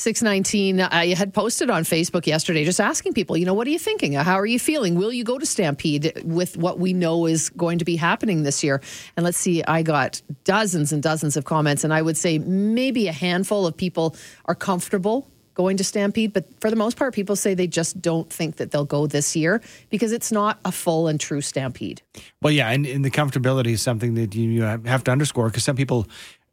619, 0.00 0.80
I 0.80 1.12
uh, 1.12 1.14
had 1.14 1.34
posted 1.34 1.68
on 1.68 1.82
Facebook 1.82 2.26
yesterday 2.26 2.64
just 2.64 2.80
asking 2.80 3.12
people, 3.12 3.36
you 3.36 3.44
know, 3.44 3.52
what 3.52 3.66
are 3.66 3.70
you 3.70 3.78
thinking? 3.78 4.14
How 4.14 4.36
are 4.36 4.46
you 4.46 4.58
feeling? 4.58 4.94
Will 4.94 5.12
you 5.12 5.24
go 5.24 5.38
to 5.38 5.44
Stampede 5.44 6.22
with 6.24 6.56
what 6.56 6.78
we 6.78 6.94
know 6.94 7.26
is 7.26 7.50
going 7.50 7.78
to 7.80 7.84
be 7.84 7.96
happening 7.96 8.42
this 8.42 8.64
year? 8.64 8.80
And 9.18 9.24
let's 9.24 9.36
see, 9.36 9.62
I 9.62 9.82
got 9.82 10.22
dozens 10.44 10.92
and 10.92 11.02
dozens 11.02 11.36
of 11.36 11.44
comments, 11.44 11.84
and 11.84 11.92
I 11.92 12.00
would 12.00 12.16
say 12.16 12.38
maybe 12.38 13.08
a 13.08 13.12
handful 13.12 13.66
of 13.66 13.76
people 13.76 14.16
are 14.46 14.54
comfortable 14.54 15.28
going 15.54 15.76
to 15.76 15.84
Stampede, 15.84 16.32
but 16.32 16.46
for 16.60 16.70
the 16.70 16.76
most 16.76 16.96
part, 16.96 17.12
people 17.12 17.36
say 17.36 17.52
they 17.52 17.66
just 17.66 18.00
don't 18.00 18.32
think 18.32 18.56
that 18.56 18.70
they'll 18.70 18.86
go 18.86 19.06
this 19.06 19.36
year 19.36 19.60
because 19.90 20.10
it's 20.10 20.32
not 20.32 20.58
a 20.64 20.72
full 20.72 21.08
and 21.08 21.20
true 21.20 21.42
Stampede. 21.42 22.00
Well, 22.40 22.52
yeah, 22.52 22.70
and, 22.70 22.86
and 22.86 23.04
the 23.04 23.10
comfortability 23.10 23.72
is 23.72 23.82
something 23.82 24.14
that 24.14 24.34
you 24.34 24.62
have 24.62 25.04
to 25.04 25.10
underscore 25.10 25.48
because 25.48 25.64
some 25.64 25.76
people 25.76 26.06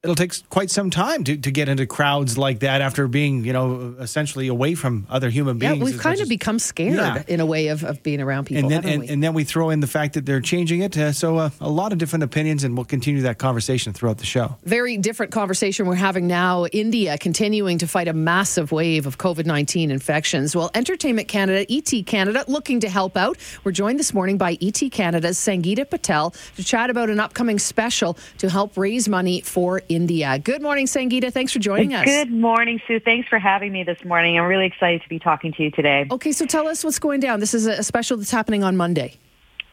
it'll 0.03 0.15
take 0.15 0.47
quite 0.49 0.69
some 0.69 0.91
time 0.91 1.23
to, 1.23 1.35
to 1.35 1.51
get 1.51 1.67
into 1.67 1.85
crowds 1.87 2.37
like 2.37 2.59
that 2.59 2.81
after 2.81 3.07
being, 3.07 3.43
you 3.43 3.51
know, 3.51 3.95
essentially 3.99 4.47
away 4.47 4.75
from 4.75 5.07
other 5.09 5.29
human 5.29 5.57
beings. 5.57 5.77
Yeah, 5.77 5.83
we've 5.83 5.99
kind 5.99 6.21
of 6.21 6.29
become 6.29 6.59
scared 6.59 6.93
yeah. 6.93 7.23
in 7.27 7.39
a 7.39 7.45
way 7.45 7.69
of, 7.69 7.83
of 7.83 8.03
being 8.03 8.21
around 8.21 8.45
people. 8.45 8.63
And 8.63 8.71
then, 8.71 8.85
and, 8.85 9.09
and, 9.09 9.23
then 9.23 9.33
we 9.33 9.43
throw 9.43 9.71
in 9.71 9.79
the 9.79 9.87
fact 9.87 10.13
that 10.13 10.25
they're 10.25 10.39
changing 10.39 10.81
it. 10.81 10.95
Uh, 10.95 11.11
so 11.11 11.37
uh, 11.37 11.49
a 11.59 11.69
lot 11.69 11.91
of 11.91 11.97
different 11.97 12.23
opinions, 12.23 12.63
and 12.63 12.75
we'll 12.77 12.85
continue 12.85 13.23
that 13.23 13.39
conversation 13.39 13.91
throughout 13.91 14.19
the 14.19 14.25
show. 14.25 14.55
Very 14.63 14.97
different 14.97 15.31
conversation 15.31 15.87
we're 15.87 15.95
having 15.95 16.27
now. 16.27 16.65
India 16.67 17.17
continuing 17.17 17.79
to 17.79 17.87
fight 17.87 18.07
a 18.07 18.13
massive 18.13 18.71
wave 18.71 19.07
of 19.07 19.17
COVID 19.17 19.47
19 19.47 19.89
infections. 19.89 20.55
Well, 20.55 20.69
Entertainment 20.75 21.27
Canada, 21.27 21.65
ET 21.71 22.05
Canada, 22.05 22.45
looking 22.47 22.79
to 22.81 22.89
help 22.89 23.17
out. 23.17 23.37
We're 23.63 23.71
joined 23.71 23.99
this 23.99 24.13
morning 24.13 24.37
by 24.37 24.59
ET 24.61 24.79
Canada's 24.91 25.37
Sangeeta 25.39 25.89
Patel 25.89 26.35
to 26.55 26.63
chat 26.63 26.91
about 26.91 27.09
an 27.09 27.19
upcoming 27.19 27.57
special 27.57 28.15
to 28.37 28.49
help 28.49 28.77
raise 28.77 29.09
money 29.09 29.41
for 29.41 29.81
India. 29.89 30.39
Good 30.39 30.61
morning, 30.61 30.85
Sangeeta. 30.85 31.31
Thanks 31.31 31.51
for 31.51 31.59
joining 31.59 31.93
us. 31.93 32.05
Good 32.05 32.31
morning, 32.31 32.81
Sue. 32.87 32.99
Thanks 32.99 33.27
for 33.27 33.39
having 33.39 33.71
me 33.71 33.83
this 33.83 34.03
morning. 34.03 34.37
I'm 34.37 34.47
really 34.47 34.65
excited 34.65 35.01
to 35.03 35.09
be 35.09 35.19
talking 35.19 35.53
to 35.53 35.63
you 35.63 35.71
today. 35.71 36.05
Okay, 36.11 36.31
so 36.31 36.45
tell 36.45 36.67
us 36.67 36.83
what's 36.83 36.99
going 36.99 37.19
down. 37.19 37.39
This 37.39 37.53
is 37.53 37.65
a 37.65 37.83
special 37.83 38.17
that's 38.17 38.31
happening 38.31 38.63
on 38.63 38.77
Monday. 38.77 39.15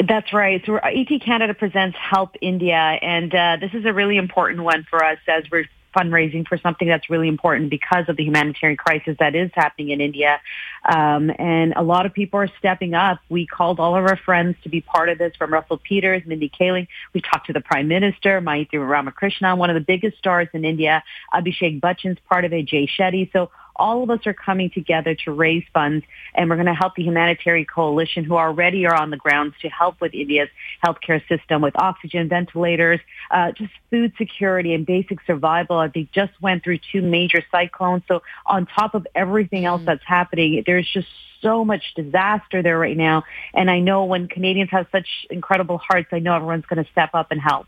That's 0.06 0.32
right. 0.32 0.62
So 0.66 0.76
ET 0.76 1.08
Canada 1.24 1.54
presents 1.54 1.96
Help 1.96 2.36
India, 2.40 2.74
and 2.74 3.34
uh, 3.34 3.56
this 3.60 3.72
is 3.74 3.84
a 3.84 3.92
really 3.92 4.16
important 4.16 4.62
one 4.62 4.84
for 4.90 5.04
us 5.04 5.18
as 5.28 5.44
we're 5.50 5.66
fundraising 5.94 6.46
for 6.46 6.58
something 6.58 6.88
that's 6.88 7.08
really 7.08 7.28
important 7.28 7.70
because 7.70 8.04
of 8.08 8.16
the 8.16 8.24
humanitarian 8.24 8.76
crisis 8.76 9.16
that 9.20 9.34
is 9.34 9.50
happening 9.54 9.90
in 9.90 10.00
India. 10.00 10.40
Um, 10.84 11.30
and 11.38 11.72
a 11.76 11.82
lot 11.82 12.06
of 12.06 12.12
people 12.12 12.40
are 12.40 12.50
stepping 12.58 12.94
up. 12.94 13.20
We 13.28 13.46
called 13.46 13.80
all 13.80 13.96
of 13.96 14.04
our 14.04 14.16
friends 14.16 14.56
to 14.64 14.68
be 14.68 14.80
part 14.80 15.08
of 15.08 15.18
this 15.18 15.34
from 15.36 15.52
Russell 15.52 15.78
Peters, 15.78 16.22
Mindy 16.26 16.50
Kaling. 16.50 16.88
We 17.12 17.20
talked 17.20 17.46
to 17.46 17.52
the 17.52 17.60
Prime 17.60 17.88
Minister, 17.88 18.40
Maitreyi 18.40 18.86
Ramakrishnan, 18.88 19.58
one 19.58 19.70
of 19.70 19.74
the 19.74 19.80
biggest 19.80 20.18
stars 20.18 20.48
in 20.52 20.64
India. 20.64 21.02
Abhishek 21.32 21.80
Bachchan's 21.80 22.18
part 22.28 22.44
of 22.44 22.52
it, 22.52 22.66
Jay 22.66 22.86
Shetty. 22.86 23.32
So 23.32 23.50
all 23.76 24.02
of 24.02 24.10
us 24.10 24.26
are 24.26 24.34
coming 24.34 24.70
together 24.70 25.14
to 25.24 25.32
raise 25.32 25.64
funds 25.72 26.04
and 26.34 26.48
we're 26.48 26.56
going 26.56 26.66
to 26.66 26.74
help 26.74 26.94
the 26.94 27.02
humanitarian 27.02 27.66
coalition 27.66 28.24
who 28.24 28.36
already 28.36 28.86
are 28.86 28.94
on 28.94 29.10
the 29.10 29.16
grounds 29.16 29.54
to 29.62 29.68
help 29.68 30.00
with 30.00 30.14
India's 30.14 30.48
healthcare 30.84 31.26
system 31.28 31.62
with 31.62 31.74
oxygen, 31.76 32.28
ventilators, 32.28 33.00
uh, 33.30 33.52
just 33.52 33.72
food 33.90 34.12
security 34.16 34.74
and 34.74 34.86
basic 34.86 35.18
survival. 35.26 35.88
They 35.92 36.08
just 36.12 36.32
went 36.40 36.62
through 36.64 36.78
two 36.92 37.02
major 37.02 37.42
cyclones. 37.50 38.02
So 38.08 38.22
on 38.46 38.66
top 38.66 38.94
of 38.94 39.06
everything 39.14 39.64
else 39.64 39.82
mm. 39.82 39.86
that's 39.86 40.04
happening, 40.04 40.62
there's 40.66 40.90
just 40.90 41.08
so 41.40 41.64
much 41.64 41.94
disaster 41.94 42.62
there 42.62 42.78
right 42.78 42.96
now. 42.96 43.24
And 43.52 43.70
I 43.70 43.80
know 43.80 44.04
when 44.04 44.28
Canadians 44.28 44.70
have 44.70 44.86
such 44.90 45.06
incredible 45.30 45.78
hearts, 45.78 46.08
I 46.12 46.18
know 46.18 46.34
everyone's 46.34 46.66
going 46.66 46.82
to 46.82 46.90
step 46.90 47.10
up 47.14 47.30
and 47.30 47.40
help. 47.40 47.66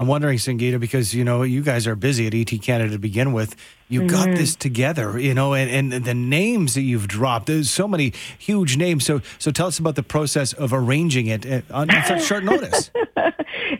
I'm 0.00 0.06
wondering, 0.06 0.38
Sangeeta, 0.38 0.80
because 0.80 1.14
you 1.14 1.24
know 1.24 1.42
you 1.42 1.62
guys 1.62 1.86
are 1.86 1.94
busy 1.94 2.26
at 2.26 2.34
ET 2.34 2.62
Canada 2.62 2.92
to 2.92 2.98
begin 2.98 3.34
with. 3.34 3.54
You 3.90 4.02
mm-hmm. 4.02 4.08
got 4.08 4.36
this 4.36 4.54
together, 4.54 5.18
you 5.18 5.34
know, 5.34 5.52
and, 5.52 5.92
and 5.92 6.04
the 6.04 6.14
names 6.14 6.74
that 6.74 6.82
you've 6.82 7.08
dropped. 7.08 7.46
There's 7.46 7.68
so 7.68 7.88
many 7.88 8.12
huge 8.38 8.76
names. 8.76 9.04
So 9.04 9.20
so 9.38 9.50
tell 9.50 9.66
us 9.66 9.80
about 9.80 9.96
the 9.96 10.04
process 10.04 10.52
of 10.52 10.72
arranging 10.72 11.26
it 11.26 11.44
uh, 11.44 11.62
on, 11.72 11.90
on 11.90 12.04
such 12.04 12.22
short 12.22 12.44
notice. 12.44 12.92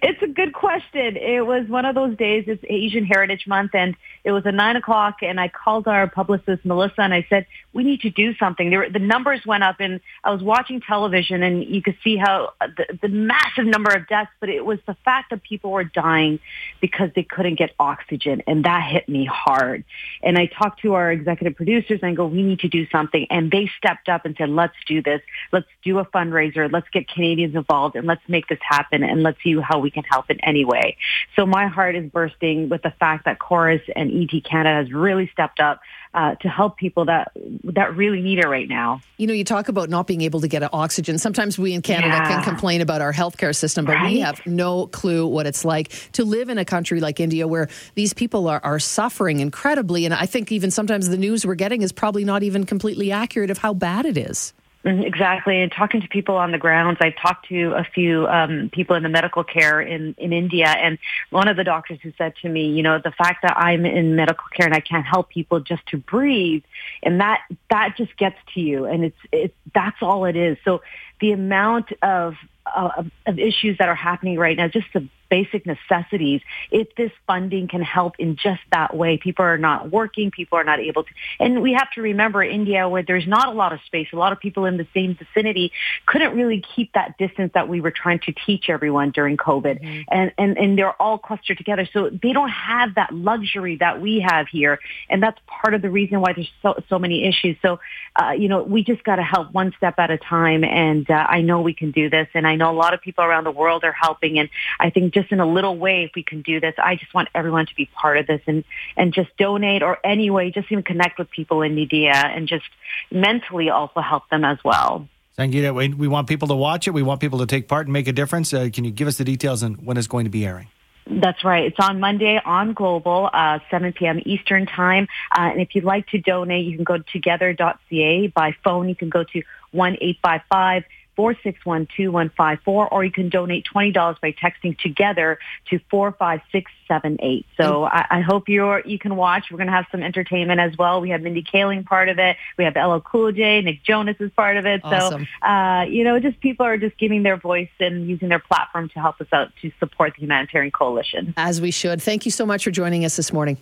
it's 0.03 0.21
a 0.21 0.27
good 0.27 0.53
question. 0.53 1.17
It 1.17 1.47
was 1.47 1.69
one 1.69 1.85
of 1.85 1.95
those 1.95 2.17
days. 2.17 2.45
It's 2.49 2.63
Asian 2.69 3.05
Heritage 3.05 3.47
Month, 3.47 3.75
and 3.75 3.97
it 4.25 4.33
was 4.33 4.45
at 4.47 4.55
nine 4.55 4.75
o'clock. 4.75 5.19
And 5.23 5.41
I 5.41 5.47
called 5.49 5.87
our 5.87 6.09
publicist 6.09 6.65
Melissa, 6.65 7.03
and 7.03 7.15
I 7.15 7.25
said, 7.29 7.47
"We 7.73 7.85
need 7.85 8.01
to 8.01 8.11
do 8.11 8.35
something." 8.35 8.71
There, 8.71 8.91
the 8.91 8.99
numbers 8.99 9.47
went 9.47 9.63
up, 9.63 9.77
and 9.79 10.01
I 10.25 10.33
was 10.33 10.43
watching 10.43 10.81
television, 10.81 11.45
and 11.45 11.65
you 11.65 11.83
could 11.83 11.97
see 12.03 12.17
how 12.17 12.53
the, 12.61 12.99
the 13.01 13.09
massive 13.09 13.67
number 13.67 13.95
of 13.95 14.09
deaths. 14.09 14.33
But 14.41 14.49
it 14.49 14.65
was 14.65 14.81
the 14.87 14.97
fact 15.05 15.31
that 15.31 15.43
people 15.45 15.71
were 15.71 15.85
dying 15.85 16.41
because 16.81 17.11
they 17.15 17.23
couldn't 17.23 17.59
get 17.59 17.71
oxygen, 17.79 18.43
and 18.49 18.65
that 18.65 18.91
hit 18.91 19.09
me 19.09 19.25
hard. 19.25 19.85
And 20.23 20.39
I 20.39 20.47
talked 20.47 20.83
to 20.83 20.95
our 20.95 21.11
executive 21.11 21.57
producers, 21.57 22.01
and 22.03 22.11
I 22.11 22.15
go, 22.15 22.27
"We 22.27 22.43
need 22.43 22.61
to 22.61 22.69
do 22.69 22.87
something," 22.89 23.27
and 23.31 23.51
they 23.51 23.71
stepped 23.79 24.09
up 24.09 24.25
and 24.25 24.37
said, 24.37 24.51
"Let's 24.51 24.77
do 24.87 25.03
this. 25.03 25.21
Let's 25.53 25.69
do 25.83 25.99
a 25.99 26.05
fundraiser. 26.05 26.71
Let's 26.71 26.89
get 26.91 27.09
Canadians 27.09 27.55
involved, 27.55 27.97
and 27.97 28.07
let's 28.07 28.23
make 28.29 28.49
this 28.49 28.59
happen, 28.63 29.03
and 29.03 29.23
let's 29.23 29.43
see 29.43 29.59
how 29.61 29.79
we 29.79 29.91
can 29.91 30.05
help 30.05 30.31
in 30.31 30.39
any 30.41 30.65
way. 30.65 30.97
So 31.37 31.47
my 31.47 31.67
heart 31.67 31.97
is 31.97 32.11
bursting 32.11 32.69
with 32.69 32.83
the 32.83 32.93
fact 32.99 33.25
that 33.25 33.39
Corus 33.39 33.83
and 33.97 34.11
ET 34.11 34.41
Canada 34.45 34.77
has 34.77 34.93
really 34.93 35.29
stepped 35.33 35.61
up 35.61 35.81
uh, 36.13 36.35
to 36.37 36.49
help 36.49 36.77
people 36.77 37.05
that 37.05 37.31
that 37.63 37.97
really 37.97 38.21
need 38.21 38.41
it 38.41 38.49
right 38.49 38.69
now. 38.69 39.01
You 39.17 39.29
know, 39.29 39.33
you 39.33 39.45
talk 39.45 39.69
about 39.69 39.89
not 39.89 40.09
being 40.09 40.23
able 40.23 40.41
to 40.41 40.49
get 40.49 40.63
oxygen. 40.75 41.19
Sometimes 41.19 41.59
we 41.59 41.73
in 41.73 41.83
Canada 41.83 42.09
yeah. 42.09 42.29
can 42.29 42.43
complain 42.43 42.81
about 42.81 43.01
our 43.01 43.13
healthcare 43.13 43.55
system, 43.55 43.85
but 43.85 43.95
right? 43.95 44.11
we 44.11 44.21
have 44.21 44.45
no 44.45 44.89
clue 44.89 45.27
what 45.27 45.47
it's 45.47 45.65
like 45.65 45.89
to 46.13 46.25
live 46.25 46.49
in 46.49 46.59
a 46.59 46.65
country 46.65 47.01
like 47.01 47.21
India 47.21 47.47
where 47.47 47.69
these 47.95 48.13
people 48.13 48.49
are, 48.49 48.61
are 48.65 48.81
suffering 48.81 49.39
incredibly. 49.39 49.90
And 49.99 50.15
I 50.15 50.27
think 50.27 50.53
even 50.53 50.71
sometimes 50.71 51.09
the 51.09 51.17
news 51.17 51.47
we're 51.47 51.55
getting 51.55 51.83
is 51.83 51.93
probably 51.93 52.25
not 52.25 52.43
even 52.43 52.65
completely 52.65 53.13
accurate 53.13 53.51
of 53.51 53.59
how 53.59 53.75
bad 53.75 54.07
it 54.07 54.17
is. 54.17 54.53
Mm-hmm, 54.85 55.03
exactly. 55.03 55.61
And 55.61 55.71
talking 55.71 56.01
to 56.01 56.09
people 56.09 56.37
on 56.37 56.53
the 56.53 56.59
grounds, 56.59 56.99
I've 57.03 57.17
talked 57.17 57.49
to 57.49 57.73
a 57.73 57.85
few 57.85 58.27
um, 58.29 58.71
people 58.73 58.97
in 58.97 59.03
the 59.03 59.11
medical 59.11 59.45
care 59.45 59.79
in, 59.79 60.15
in 60.17 60.33
India. 60.33 60.69
And 60.69 60.99
one 61.29 61.49
of 61.49 61.59
the 61.59 61.65
doctors 61.65 61.99
who 62.03 62.13
said 62.17 62.33
to 62.41 62.49
me, 62.49 62.69
you 62.69 62.83
know, 62.83 62.99
the 62.99 63.11
fact 63.11 63.43
that 63.43 63.59
I'm 63.59 63.85
in 63.85 64.17
medical 64.17 64.47
care 64.57 64.65
and 64.65 64.75
I 64.75 64.81
can't 64.81 65.05
help 65.05 65.29
people 65.29 65.61
just 65.61 65.85
to 65.89 65.99
breathe 65.99 66.63
and 67.03 67.21
that, 67.21 67.43
that 67.69 67.97
just 67.99 68.17
gets 68.17 68.37
to 68.55 68.61
you. 68.61 68.87
And 68.87 69.05
it's, 69.05 69.19
it's, 69.33 69.55
that's 69.75 69.99
all 70.01 70.25
it 70.25 70.37
is. 70.37 70.57
So 70.65 70.81
the 71.21 71.33
amount 71.33 71.93
of, 72.03 72.37
of, 72.75 73.11
of 73.27 73.39
issues 73.39 73.77
that 73.79 73.89
are 73.91 73.95
happening 73.95 74.39
right 74.39 74.57
now, 74.57 74.69
just 74.69 74.87
the 74.95 75.07
basic 75.31 75.65
necessities, 75.65 76.43
if 76.71 76.95
this 76.97 77.13
funding 77.27 77.69
can 77.69 77.81
help 77.81 78.17
in 78.19 78.37
just 78.37 78.61
that 78.73 78.95
way, 78.95 79.17
people 79.17 79.45
are 79.45 79.59
not 79.59 79.91
working, 79.91 80.31
people 80.31 80.59
are 80.59 80.65
not 80.65 80.81
able 80.81 81.05
to. 81.05 81.11
And 81.39 81.63
we 81.63 81.73
have 81.73 81.91
to 81.93 82.03
remember 82.03 82.43
India, 82.43 82.89
where 82.89 83.03
there's 83.03 83.27
not 83.27 83.49
a 83.49 83.53
lot 83.53 83.73
of 83.73 83.81
space, 83.87 84.09
a 84.13 84.17
lot 84.17 84.33
of 84.33 84.41
people 84.41 84.65
in 84.67 84.77
the 84.77 84.87
same 84.93 85.15
vicinity 85.15 85.73
couldn't 86.07 86.37
really 86.37 86.63
keep 86.75 86.93
that 86.93 87.17
distance 87.17 87.53
that 87.55 87.69
we 87.69 87.81
were 87.81 87.91
trying 87.91 88.19
to 88.21 88.33
teach 88.47 88.69
everyone 88.69 89.11
during 89.11 89.37
COVID. 89.37 89.81
Mm-hmm. 89.81 90.03
And, 90.11 90.33
and, 90.37 90.59
and 90.59 90.79
they're 90.79 91.01
all 91.01 91.19
clustered 91.19 91.59
together. 91.59 91.89
So 91.93 92.11
they 92.11 92.33
don't 92.33 92.51
have 92.51 92.97
that 92.97 93.15
luxury 93.15 93.77
that 93.77 94.01
we 94.01 94.21
have 94.21 94.49
here. 94.49 94.81
And 95.09 95.23
that's 95.23 95.39
part 95.47 95.75
of 95.75 95.83
the 95.83 95.91
reason 95.91 96.21
why 96.21 96.33
there's 96.33 96.51
so, 96.63 96.83
so 96.89 96.99
many 96.99 97.25
issues. 97.25 97.57
So, 97.63 97.79
uh, 98.21 98.33
you 98.33 98.49
know, 98.49 98.63
we 98.63 98.83
just 98.83 99.05
got 99.05 99.17
to 99.17 99.23
help 99.23 99.53
one 99.53 99.73
step 99.77 99.95
at 99.99 100.11
a 100.11 100.19
time. 100.19 100.65
And 100.65 101.09
uh, 101.11 101.27
I 101.29 101.43
know 101.43 101.61
we 101.61 101.75
can 101.75 101.91
do 101.91 102.11
this. 102.11 102.29
And 102.35 102.47
I 102.47 102.57
know 102.57 102.71
a 102.71 102.75
lot 102.75 102.95
of 102.95 103.01
people 103.01 103.25
around 103.25 103.45
the 103.45 103.51
world 103.51 103.85
are 103.85 103.93
helping. 103.93 104.39
And 104.39 104.49
I 104.79 104.91
think 104.91 105.15
just 105.15 105.20
just 105.21 105.33
in 105.33 105.41
a 105.41 105.47
little 105.47 105.77
way, 105.77 106.05
if 106.05 106.13
we 106.15 106.23
can 106.23 106.43
do 106.43 106.61
this, 106.61 106.75
I 106.79 106.97
just 106.97 107.13
want 107.13 107.29
everyone 107.35 107.67
to 107.67 107.75
be 107.75 107.87
part 107.87 108.19
of 108.19 108.27
this 108.27 108.41
and, 108.47 108.65
and 108.97 109.13
just 109.13 109.37
donate 109.37 109.83
or 109.83 109.99
anyway, 110.05 110.51
just 110.51 110.71
even 110.73 110.83
connect 110.83 111.19
with 111.19 111.31
people 111.31 111.63
in 111.63 111.77
India 111.77 112.13
and 112.15 112.49
just 112.49 112.65
mentally 113.11 113.71
also 113.71 114.01
help 114.01 114.29
them 114.31 114.45
as 114.45 114.59
well. 114.65 115.09
Sangeeta, 115.39 115.75
we, 115.75 115.89
we 115.89 116.09
want 116.09 116.29
people 116.29 116.49
to 116.49 116.55
watch 116.55 116.87
it. 116.87 116.93
We 116.93 117.03
want 117.03 117.21
people 117.21 117.39
to 117.41 117.47
take 117.47 117.69
part 117.69 117.87
and 117.87 117.93
make 117.93 118.09
a 118.09 118.13
difference. 118.13 118.53
Uh, 118.53 118.69
can 118.73 118.85
you 118.85 118.91
give 118.91 119.09
us 119.09 119.19
the 119.19 119.25
details 119.25 119.63
on 119.63 119.75
when 119.75 119.97
it's 119.97 120.07
going 120.09 120.25
to 120.25 120.31
be 120.31 120.45
airing? 120.45 120.69
That's 121.07 121.43
right. 121.45 121.65
It's 121.65 121.79
on 121.81 121.99
Monday 121.99 122.41
on 122.45 122.73
Global, 122.73 123.31
uh, 123.33 123.59
7 123.71 123.93
p.m. 123.95 124.21
Eastern 124.25 124.67
Time. 124.67 125.09
Uh, 125.33 125.51
and 125.53 125.61
if 125.61 125.75
you'd 125.75 125.85
like 125.85 126.07
to 126.09 126.19
donate, 126.19 126.67
you 126.67 126.77
can 126.77 126.85
go 126.85 126.99
to 126.99 127.05
together.ca. 127.05 128.27
By 128.29 128.55
phone, 128.63 128.89
you 128.89 128.95
can 128.95 129.09
go 129.09 129.25
to 129.25 129.43
1 129.73 129.95
855 130.01 130.85
461-2154, 131.21 132.89
or 132.91 133.05
you 133.05 133.13
can 133.13 133.29
donate 133.29 133.67
$20 133.73 134.21
by 134.21 134.33
texting 134.33 134.79
together 134.79 135.39
to 135.69 135.79
45678. 135.91 137.47
So 137.57 137.85
I, 137.85 138.07
I, 138.11 138.21
hope 138.21 138.49
you're, 138.49 138.81
you 138.87 138.99
can 138.99 139.17
watch. 139.17 139.47
We're 139.51 139.59
going 139.59 139.67
to 139.67 139.73
have 139.73 139.87
some 139.91 140.03
entertainment 140.03 140.61
as 140.61 140.77
well. 140.79 141.01
We 141.01 141.11
have 141.11 141.21
Mindy 141.21 141.43
Kaling 141.43 141.85
part 141.85 142.09
of 142.09 142.19
it. 142.19 142.37
We 142.57 142.65
have 142.65 142.75
LL 142.75 143.01
Cool 143.01 143.33
J, 143.33 143.61
Nick 143.61 143.83
Jonas 143.83 144.17
is 144.19 144.31
part 144.31 144.57
of 144.57 144.65
it. 144.65 144.81
Awesome. 144.83 145.27
So, 145.43 145.47
uh, 145.47 145.85
you 145.85 146.05
know, 146.05 146.19
just 146.21 146.41
people 146.41 146.65
are 146.65 146.79
just 146.79 146.97
giving 146.97 147.23
their 147.23 147.37
voice 147.37 147.69
and 147.79 148.09
using 148.09 148.29
their 148.29 148.39
platform 148.39 148.89
to 148.91 149.01
help 149.01 149.21
us 149.21 149.29
out 149.33 149.53
to 149.61 149.71
support 149.79 150.15
the 150.17 150.23
humanitarian 150.23 150.73
coalition. 150.73 151.35
As 151.37 151.61
we 151.61 151.71
should. 151.71 152.01
Thank 152.01 152.25
you 152.25 152.31
so 152.31 152.47
much 152.47 152.65
for 152.65 152.71
joining 152.71 153.05
us 153.05 153.17
this 153.17 153.33
morning. 153.33 153.59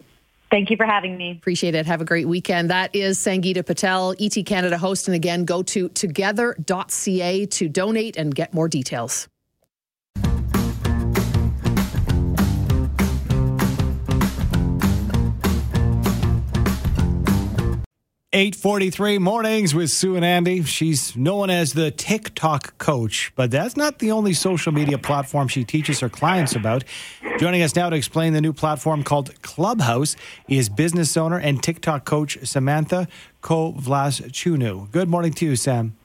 Thank 0.50 0.70
you 0.70 0.76
for 0.76 0.86
having 0.86 1.16
me. 1.16 1.32
Appreciate 1.32 1.74
it. 1.74 1.86
Have 1.86 2.00
a 2.00 2.04
great 2.04 2.26
weekend. 2.26 2.70
That 2.70 2.94
is 2.94 3.18
Sangeeta 3.18 3.64
Patel, 3.64 4.14
ET 4.18 4.34
Canada 4.46 4.78
host. 4.78 5.06
And 5.08 5.14
again, 5.14 5.44
go 5.44 5.62
to 5.64 5.88
together.ca 5.90 7.46
to 7.46 7.68
donate 7.68 8.16
and 8.16 8.34
get 8.34 8.54
more 8.54 8.68
details. 8.68 9.28
843 18.34 19.16
mornings 19.16 19.74
with 19.74 19.88
Sue 19.88 20.14
and 20.14 20.22
Andy. 20.22 20.62
She's 20.62 21.16
known 21.16 21.48
as 21.48 21.72
the 21.72 21.90
TikTok 21.90 22.76
coach, 22.76 23.32
but 23.36 23.50
that's 23.50 23.74
not 23.74 24.00
the 24.00 24.12
only 24.12 24.34
social 24.34 24.70
media 24.70 24.98
platform 24.98 25.48
she 25.48 25.64
teaches 25.64 26.00
her 26.00 26.10
clients 26.10 26.54
about. 26.54 26.84
Joining 27.38 27.62
us 27.62 27.74
now 27.74 27.88
to 27.88 27.96
explain 27.96 28.34
the 28.34 28.42
new 28.42 28.52
platform 28.52 29.02
called 29.02 29.40
Clubhouse 29.40 30.14
is 30.46 30.68
business 30.68 31.16
owner 31.16 31.38
and 31.38 31.62
TikTok 31.62 32.04
coach 32.04 32.36
Samantha 32.42 33.08
Kovlasciunu. 33.42 34.90
Good 34.90 35.08
morning 35.08 35.32
to 35.32 35.46
you, 35.46 35.56
Sam. 35.56 35.96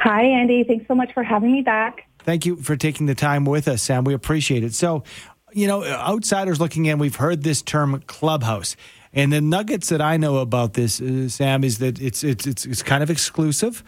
Hi, 0.00 0.22
Andy. 0.22 0.64
Thanks 0.64 0.88
so 0.88 0.94
much 0.94 1.12
for 1.12 1.22
having 1.22 1.52
me 1.52 1.60
back. 1.60 2.08
Thank 2.20 2.46
you 2.46 2.56
for 2.56 2.76
taking 2.76 3.04
the 3.04 3.14
time 3.14 3.44
with 3.44 3.68
us, 3.68 3.82
Sam. 3.82 4.04
We 4.04 4.14
appreciate 4.14 4.64
it. 4.64 4.72
So, 4.72 5.04
you 5.52 5.66
know, 5.66 5.84
outsiders 5.84 6.60
looking 6.60 6.86
in, 6.86 6.98
we've 6.98 7.16
heard 7.16 7.42
this 7.42 7.60
term 7.60 8.02
Clubhouse. 8.06 8.74
And 9.12 9.32
the 9.32 9.40
nuggets 9.40 9.88
that 9.88 10.00
I 10.00 10.16
know 10.16 10.38
about 10.38 10.74
this, 10.74 11.00
uh, 11.00 11.28
Sam, 11.28 11.64
is 11.64 11.78
that 11.78 12.00
it's 12.00 12.22
it's 12.22 12.46
it's, 12.46 12.66
it's 12.66 12.82
kind 12.82 13.02
of 13.02 13.10
exclusive, 13.10 13.82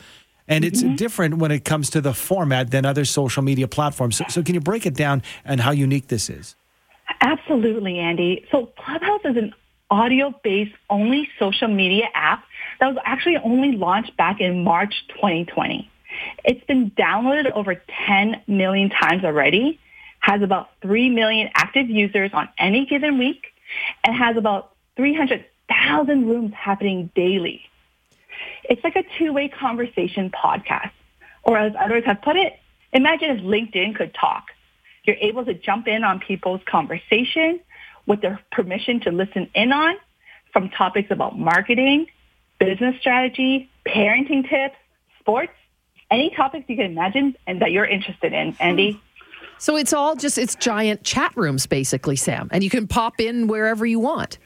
and 0.48 0.64
it's 0.64 0.82
mm-hmm. 0.82 0.96
different 0.96 1.38
when 1.38 1.50
it 1.50 1.64
comes 1.64 1.90
to 1.90 2.00
the 2.00 2.14
format 2.14 2.70
than 2.70 2.84
other 2.84 3.04
social 3.04 3.42
media 3.42 3.68
platforms. 3.68 4.16
So, 4.16 4.24
so, 4.28 4.42
can 4.42 4.54
you 4.54 4.60
break 4.60 4.86
it 4.86 4.94
down 4.94 5.22
and 5.44 5.60
how 5.60 5.72
unique 5.72 6.08
this 6.08 6.30
is? 6.30 6.56
Absolutely, 7.20 7.98
Andy. 7.98 8.46
So 8.50 8.66
Clubhouse 8.78 9.20
is 9.24 9.36
an 9.36 9.54
audio-based 9.90 10.74
only 10.88 11.28
social 11.38 11.68
media 11.68 12.06
app 12.14 12.44
that 12.78 12.86
was 12.88 12.96
actually 13.04 13.36
only 13.38 13.72
launched 13.72 14.16
back 14.16 14.40
in 14.40 14.64
March 14.64 14.94
2020. 15.08 15.90
It's 16.44 16.64
been 16.64 16.90
downloaded 16.92 17.50
over 17.52 17.80
10 18.06 18.42
million 18.46 18.90
times 18.90 19.24
already, 19.24 19.78
has 20.20 20.42
about 20.42 20.70
3 20.82 21.10
million 21.10 21.50
active 21.54 21.90
users 21.90 22.30
on 22.32 22.48
any 22.58 22.86
given 22.86 23.18
week, 23.18 23.46
and 24.04 24.16
has 24.16 24.36
about 24.36 24.69
300,000 25.00 26.28
rooms 26.28 26.52
happening 26.52 27.10
daily. 27.14 27.62
It's 28.64 28.84
like 28.84 28.96
a 28.96 29.04
two-way 29.18 29.48
conversation 29.48 30.30
podcast. 30.30 30.90
Or 31.42 31.56
as 31.56 31.72
others 31.80 32.04
have 32.04 32.20
put 32.20 32.36
it, 32.36 32.58
imagine 32.92 33.30
if 33.30 33.42
LinkedIn 33.42 33.96
could 33.96 34.12
talk. 34.12 34.48
You're 35.04 35.16
able 35.18 35.42
to 35.46 35.54
jump 35.54 35.88
in 35.88 36.04
on 36.04 36.20
people's 36.20 36.60
conversation 36.66 37.60
with 38.04 38.20
their 38.20 38.40
permission 38.52 39.00
to 39.00 39.10
listen 39.10 39.48
in 39.54 39.72
on 39.72 39.96
from 40.52 40.68
topics 40.68 41.10
about 41.10 41.38
marketing, 41.38 42.06
business 42.58 42.94
strategy, 43.00 43.70
parenting 43.86 44.46
tips, 44.50 44.76
sports, 45.18 45.54
any 46.10 46.28
topics 46.28 46.68
you 46.68 46.76
can 46.76 46.84
imagine 46.84 47.34
and 47.46 47.62
that 47.62 47.72
you're 47.72 47.86
interested 47.86 48.34
in, 48.34 48.54
Andy. 48.60 49.00
So 49.56 49.78
it's 49.78 49.94
all 49.94 50.14
just 50.14 50.36
it's 50.36 50.56
giant 50.56 51.04
chat 51.04 51.34
rooms 51.36 51.66
basically, 51.66 52.16
Sam, 52.16 52.50
and 52.52 52.62
you 52.62 52.68
can 52.68 52.86
pop 52.86 53.18
in 53.18 53.46
wherever 53.46 53.86
you 53.86 53.98
want. 53.98 54.36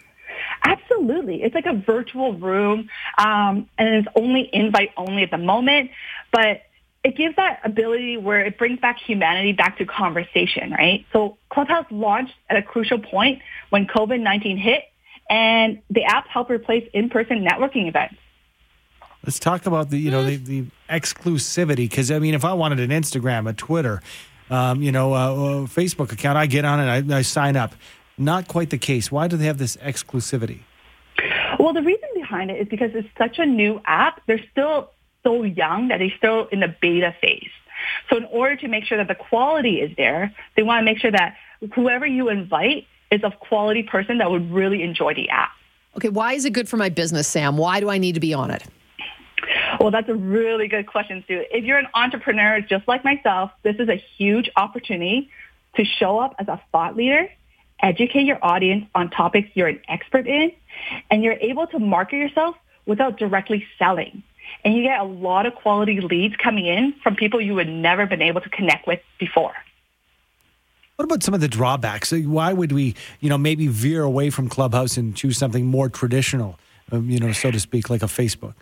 Absolutely. 0.64 1.42
It's 1.42 1.55
like 1.55 1.66
a 1.66 1.74
virtual 1.74 2.33
room, 2.35 2.88
um, 3.18 3.68
and 3.79 3.88
it's 3.96 4.09
only 4.16 4.48
invite 4.53 4.90
only 4.96 5.22
at 5.22 5.31
the 5.31 5.38
moment, 5.38 5.90
but 6.33 6.62
it 7.05 7.16
gives 7.16 7.37
that 7.37 7.61
ability 7.64 8.16
where 8.16 8.40
it 8.40 8.57
brings 8.57 8.81
back 8.81 8.98
humanity 8.98 9.53
back 9.53 9.77
to 9.77 9.85
conversation, 9.85 10.70
right? 10.70 11.05
So 11.12 11.37
Clubhouse 11.50 11.85
launched 11.90 12.33
at 12.48 12.57
a 12.57 12.62
crucial 12.62 12.98
point 12.98 13.42
when 13.68 13.87
COVID-19 13.87 14.59
hit, 14.59 14.85
and 15.29 15.83
the 15.90 16.05
app 16.05 16.29
helped 16.29 16.50
replace 16.50 16.88
in-person 16.94 17.44
networking 17.44 17.87
events. 17.87 18.16
Let's 19.22 19.38
talk 19.38 19.66
about 19.66 19.90
the 19.90 19.98
you 19.98 20.11
know 20.11 20.24
the, 20.24 20.37
the 20.37 20.64
exclusivity 20.90 21.88
because 21.88 22.11
I 22.11 22.18
mean 22.18 22.35
if 22.35 22.44
I 22.44 22.53
wanted 22.53 22.81
an 22.81 22.90
Instagram, 22.90 23.48
a 23.48 23.55
Twitter, 23.55 24.03
um, 24.50 24.83
you 24.83 24.92
know, 24.92 25.14
a, 25.14 25.33
a 25.33 25.64
Facebook 25.64 26.12
account, 26.12 26.37
I 26.37 26.46
get 26.46 26.64
on 26.64 26.81
it, 26.81 27.11
I, 27.11 27.18
I 27.18 27.22
sign 27.22 27.57
up 27.57 27.74
not 28.18 28.48
quite 28.48 28.70
the 28.70 28.79
case. 28.79 29.11
Why 29.11 29.29
do 29.29 29.37
they 29.37 29.46
have 29.46 29.59
this 29.59 29.77
exclusivity? 29.79 30.61
Well, 31.59 31.72
the 31.72 31.83
reason 31.83 32.09
behind 32.14 32.50
it 32.50 32.61
is 32.61 32.68
because 32.68 32.90
it's 32.94 33.09
such 33.16 33.38
a 33.38 33.46
new 33.46 33.81
app. 33.87 34.20
They're 34.27 34.44
still 34.50 34.90
so 35.22 35.42
young 35.42 35.88
that 35.88 35.98
they're 35.98 36.12
still 36.16 36.46
in 36.48 36.61
the 36.61 36.74
beta 36.81 37.14
phase. 37.20 37.50
So 38.11 38.16
in 38.16 38.24
order 38.24 38.57
to 38.57 38.68
make 38.68 38.85
sure 38.85 38.98
that 38.98 39.09
the 39.09 39.14
quality 39.14 39.81
is 39.81 39.94
there, 39.96 40.35
they 40.57 40.62
want 40.62 40.81
to 40.81 40.85
make 40.85 40.98
sure 40.98 41.11
that 41.11 41.37
whoever 41.74 42.07
you 42.07 42.29
invite 42.29 42.87
is 43.11 43.22
a 43.22 43.31
quality 43.31 43.83
person 43.83 44.18
that 44.18 44.31
would 44.31 44.50
really 44.50 44.83
enjoy 44.83 45.14
the 45.14 45.29
app. 45.29 45.50
Okay, 45.96 46.09
why 46.09 46.33
is 46.33 46.44
it 46.44 46.53
good 46.53 46.68
for 46.68 46.77
my 46.77 46.88
business, 46.88 47.29
Sam? 47.29 47.57
Why 47.57 47.81
do 47.81 47.88
I 47.88 47.98
need 47.98 48.14
to 48.14 48.20
be 48.20 48.35
on 48.35 48.50
it? 48.50 48.64
Well, 49.79 49.90
that's 49.90 50.09
a 50.09 50.14
really 50.14 50.68
good 50.68 50.87
question, 50.87 51.24
Sue. 51.27 51.44
If 51.50 51.64
you're 51.64 51.79
an 51.79 51.88
entrepreneur 51.94 52.61
just 52.61 52.87
like 52.88 53.05
myself, 53.05 53.50
this 53.62 53.77
is 53.79 53.88
a 53.88 54.03
huge 54.16 54.50
opportunity 54.57 55.31
to 55.77 55.85
show 55.85 56.18
up 56.18 56.35
as 56.38 56.48
a 56.48 56.61
thought 56.72 56.96
leader 56.96 57.29
educate 57.85 58.25
your 58.25 58.38
audience 58.42 58.87
on 58.94 59.11
topics 59.11 59.49
you're 59.55 59.68
an 59.68 59.81
expert 59.88 60.27
in, 60.27 60.51
and 61.11 61.23
you're 61.23 61.38
able 61.40 61.66
to 61.68 61.79
market 61.79 62.16
yourself 62.16 62.57
without 62.87 63.18
directly 63.18 63.64
selling. 63.79 64.23
And 64.64 64.75
you 64.75 64.83
get 64.83 64.99
a 64.99 65.05
lot 65.05 65.47
of 65.47 65.55
quality 65.55 66.01
leads 66.01 66.37
coming 66.37 66.66
in 66.66 66.94
from 67.03 67.16
people 67.16 67.40
you 67.40 67.55
would 67.55 67.68
never 67.68 68.07
been 68.07 68.23
able 68.23 68.40
to 68.40 68.49
connect 68.49 68.87
with 68.87 69.01
before. 69.18 69.55
What 70.97 71.05
about 71.05 71.23
some 71.23 71.35
of 71.35 71.40
the 71.40 71.49
drawbacks? 71.49 72.12
Why 72.12 72.53
would 72.53 72.73
we, 72.73 72.94
you 73.20 73.29
know, 73.29 73.38
maybe 73.38 73.66
veer 73.66 74.03
away 74.03 74.31
from 74.31 74.49
Clubhouse 74.49 74.97
and 74.97 75.14
choose 75.14 75.37
something 75.37 75.66
more 75.66 75.88
traditional, 75.88 76.59
um, 76.92 77.11
you 77.11 77.18
know, 77.18 77.33
so 77.33 77.51
to 77.51 77.59
speak, 77.59 77.90
like 77.90 78.03
a 78.03 78.07
Facebook? 78.07 78.55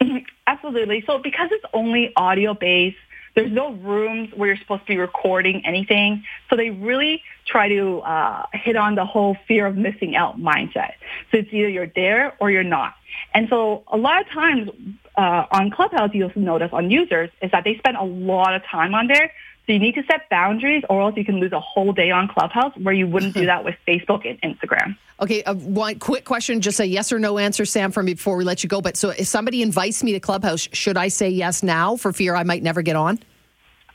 Absolutely. 0.46 1.04
So 1.06 1.18
because 1.18 1.50
it's 1.52 1.64
only 1.74 2.12
audio 2.16 2.54
based, 2.54 2.96
there's 3.38 3.52
no 3.52 3.72
rooms 3.72 4.30
where 4.34 4.48
you're 4.48 4.56
supposed 4.56 4.82
to 4.82 4.86
be 4.88 4.98
recording 4.98 5.64
anything. 5.64 6.24
So 6.50 6.56
they 6.56 6.70
really 6.70 7.22
try 7.46 7.68
to 7.68 8.00
uh, 8.00 8.46
hit 8.52 8.76
on 8.76 8.96
the 8.96 9.04
whole 9.04 9.36
fear 9.46 9.66
of 9.66 9.76
missing 9.76 10.16
out 10.16 10.40
mindset. 10.40 10.94
So 11.30 11.38
it's 11.38 11.52
either 11.52 11.68
you're 11.68 11.92
there 11.94 12.34
or 12.40 12.50
you're 12.50 12.64
not. 12.64 12.94
And 13.34 13.48
so 13.48 13.84
a 13.86 13.96
lot 13.96 14.20
of 14.20 14.28
times 14.28 14.70
uh, 15.16 15.46
on 15.52 15.70
Clubhouse, 15.70 16.10
you'll 16.12 16.32
notice 16.34 16.70
on 16.72 16.90
users 16.90 17.30
is 17.40 17.50
that 17.52 17.64
they 17.64 17.76
spend 17.76 17.96
a 17.96 18.04
lot 18.04 18.54
of 18.54 18.64
time 18.64 18.94
on 18.94 19.06
there. 19.06 19.32
So 19.66 19.72
you 19.72 19.78
need 19.78 19.96
to 19.96 20.02
set 20.04 20.30
boundaries 20.30 20.82
or 20.88 21.02
else 21.02 21.14
you 21.16 21.26
can 21.26 21.40
lose 21.40 21.52
a 21.52 21.60
whole 21.60 21.92
day 21.92 22.10
on 22.10 22.26
Clubhouse 22.26 22.74
where 22.78 22.94
you 22.94 23.06
wouldn't 23.06 23.34
do 23.34 23.46
that 23.52 23.64
with 23.64 23.76
Facebook 23.86 24.26
and 24.28 24.40
Instagram. 24.40 24.96
Okay, 25.20 25.42
uh, 25.44 25.54
one 25.54 25.98
quick 25.98 26.24
question, 26.24 26.60
just 26.60 26.80
a 26.80 26.86
yes 26.86 27.12
or 27.12 27.18
no 27.18 27.38
answer, 27.38 27.64
Sam, 27.64 27.92
from 27.92 28.06
me 28.06 28.14
before 28.14 28.36
we 28.36 28.44
let 28.44 28.62
you 28.62 28.68
go. 28.68 28.80
But 28.80 28.96
so 28.96 29.10
if 29.10 29.26
somebody 29.26 29.62
invites 29.62 30.02
me 30.02 30.12
to 30.12 30.20
Clubhouse, 30.20 30.68
should 30.72 30.96
I 30.96 31.08
say 31.08 31.28
yes 31.28 31.62
now 31.62 31.96
for 31.96 32.12
fear 32.12 32.34
I 32.34 32.44
might 32.44 32.62
never 32.62 32.82
get 32.82 32.96
on? 32.96 33.18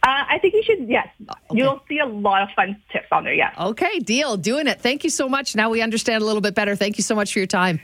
Uh, 0.06 0.26
I 0.30 0.38
think 0.40 0.54
you 0.54 0.64
should, 0.64 0.90
yes. 0.90 1.08
Okay. 1.22 1.38
You'll 1.54 1.82
see 1.88 2.00
a 2.00 2.06
lot 2.06 2.42
of 2.42 2.50
fun 2.56 2.76
tips 2.92 3.08
on 3.12 3.24
there, 3.24 3.34
yes. 3.34 3.56
Okay, 3.58 4.00
deal. 4.00 4.36
Doing 4.36 4.68
it. 4.68 4.82
Thank 4.82 5.06
you 5.06 5.10
so 5.10 5.30
much. 5.30 5.56
Now 5.56 5.70
we 5.70 5.82
understand 5.82 6.22
a 6.22 6.26
little 6.26 6.42
bit 6.42 6.56
better. 6.56 6.76
Thank 6.76 6.98
you 6.98 7.04
so 7.04 7.16
much 7.16 7.32
for 7.32 7.40
your 7.40 7.48
time. 7.48 7.80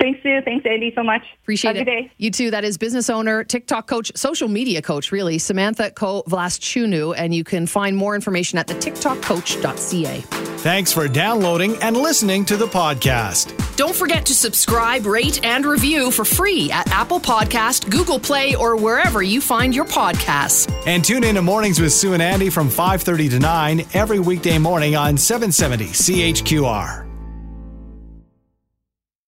Thanks, 0.00 0.22
Sue. 0.22 0.40
Thanks, 0.42 0.64
Andy, 0.66 0.92
so 0.94 1.02
much. 1.02 1.22
Appreciate 1.42 1.76
Have 1.76 1.86
it. 1.86 1.90
Day. 1.90 2.12
You 2.16 2.30
too. 2.30 2.50
That 2.50 2.64
is 2.64 2.78
business 2.78 3.10
owner, 3.10 3.44
TikTok 3.44 3.86
coach, 3.86 4.10
social 4.16 4.48
media 4.48 4.80
coach, 4.80 5.12
really, 5.12 5.38
Samantha 5.38 5.90
Kovlasciunu. 5.90 7.14
And 7.16 7.34
you 7.34 7.44
can 7.44 7.66
find 7.66 7.96
more 7.96 8.14
information 8.14 8.58
at 8.58 8.66
the 8.66 8.74
tiktokcoach.ca. 8.74 10.20
Thanks 10.60 10.92
for 10.92 11.06
downloading 11.06 11.76
and 11.82 11.96
listening 11.96 12.46
to 12.46 12.56
the 12.56 12.66
podcast. 12.66 13.54
Don't 13.76 13.94
forget 13.94 14.24
to 14.26 14.34
subscribe, 14.34 15.04
rate, 15.04 15.44
and 15.44 15.66
review 15.66 16.10
for 16.10 16.24
free 16.24 16.70
at 16.70 16.90
Apple 16.90 17.20
Podcast, 17.20 17.90
Google 17.90 18.18
Play, 18.18 18.54
or 18.54 18.76
wherever 18.76 19.22
you 19.22 19.40
find 19.40 19.74
your 19.74 19.86
podcasts. 19.86 20.70
And 20.86 21.04
tune 21.04 21.24
in 21.24 21.34
to 21.34 21.42
Mornings 21.42 21.80
with 21.80 21.92
Sue 21.92 22.14
and 22.14 22.22
Andy 22.22 22.48
from 22.48 22.68
5.30 22.68 23.30
to 23.30 23.38
9 23.38 23.86
every 23.92 24.18
weekday 24.18 24.58
morning 24.58 24.96
on 24.96 25.16
770 25.16 25.86
CHQR. 25.86 27.09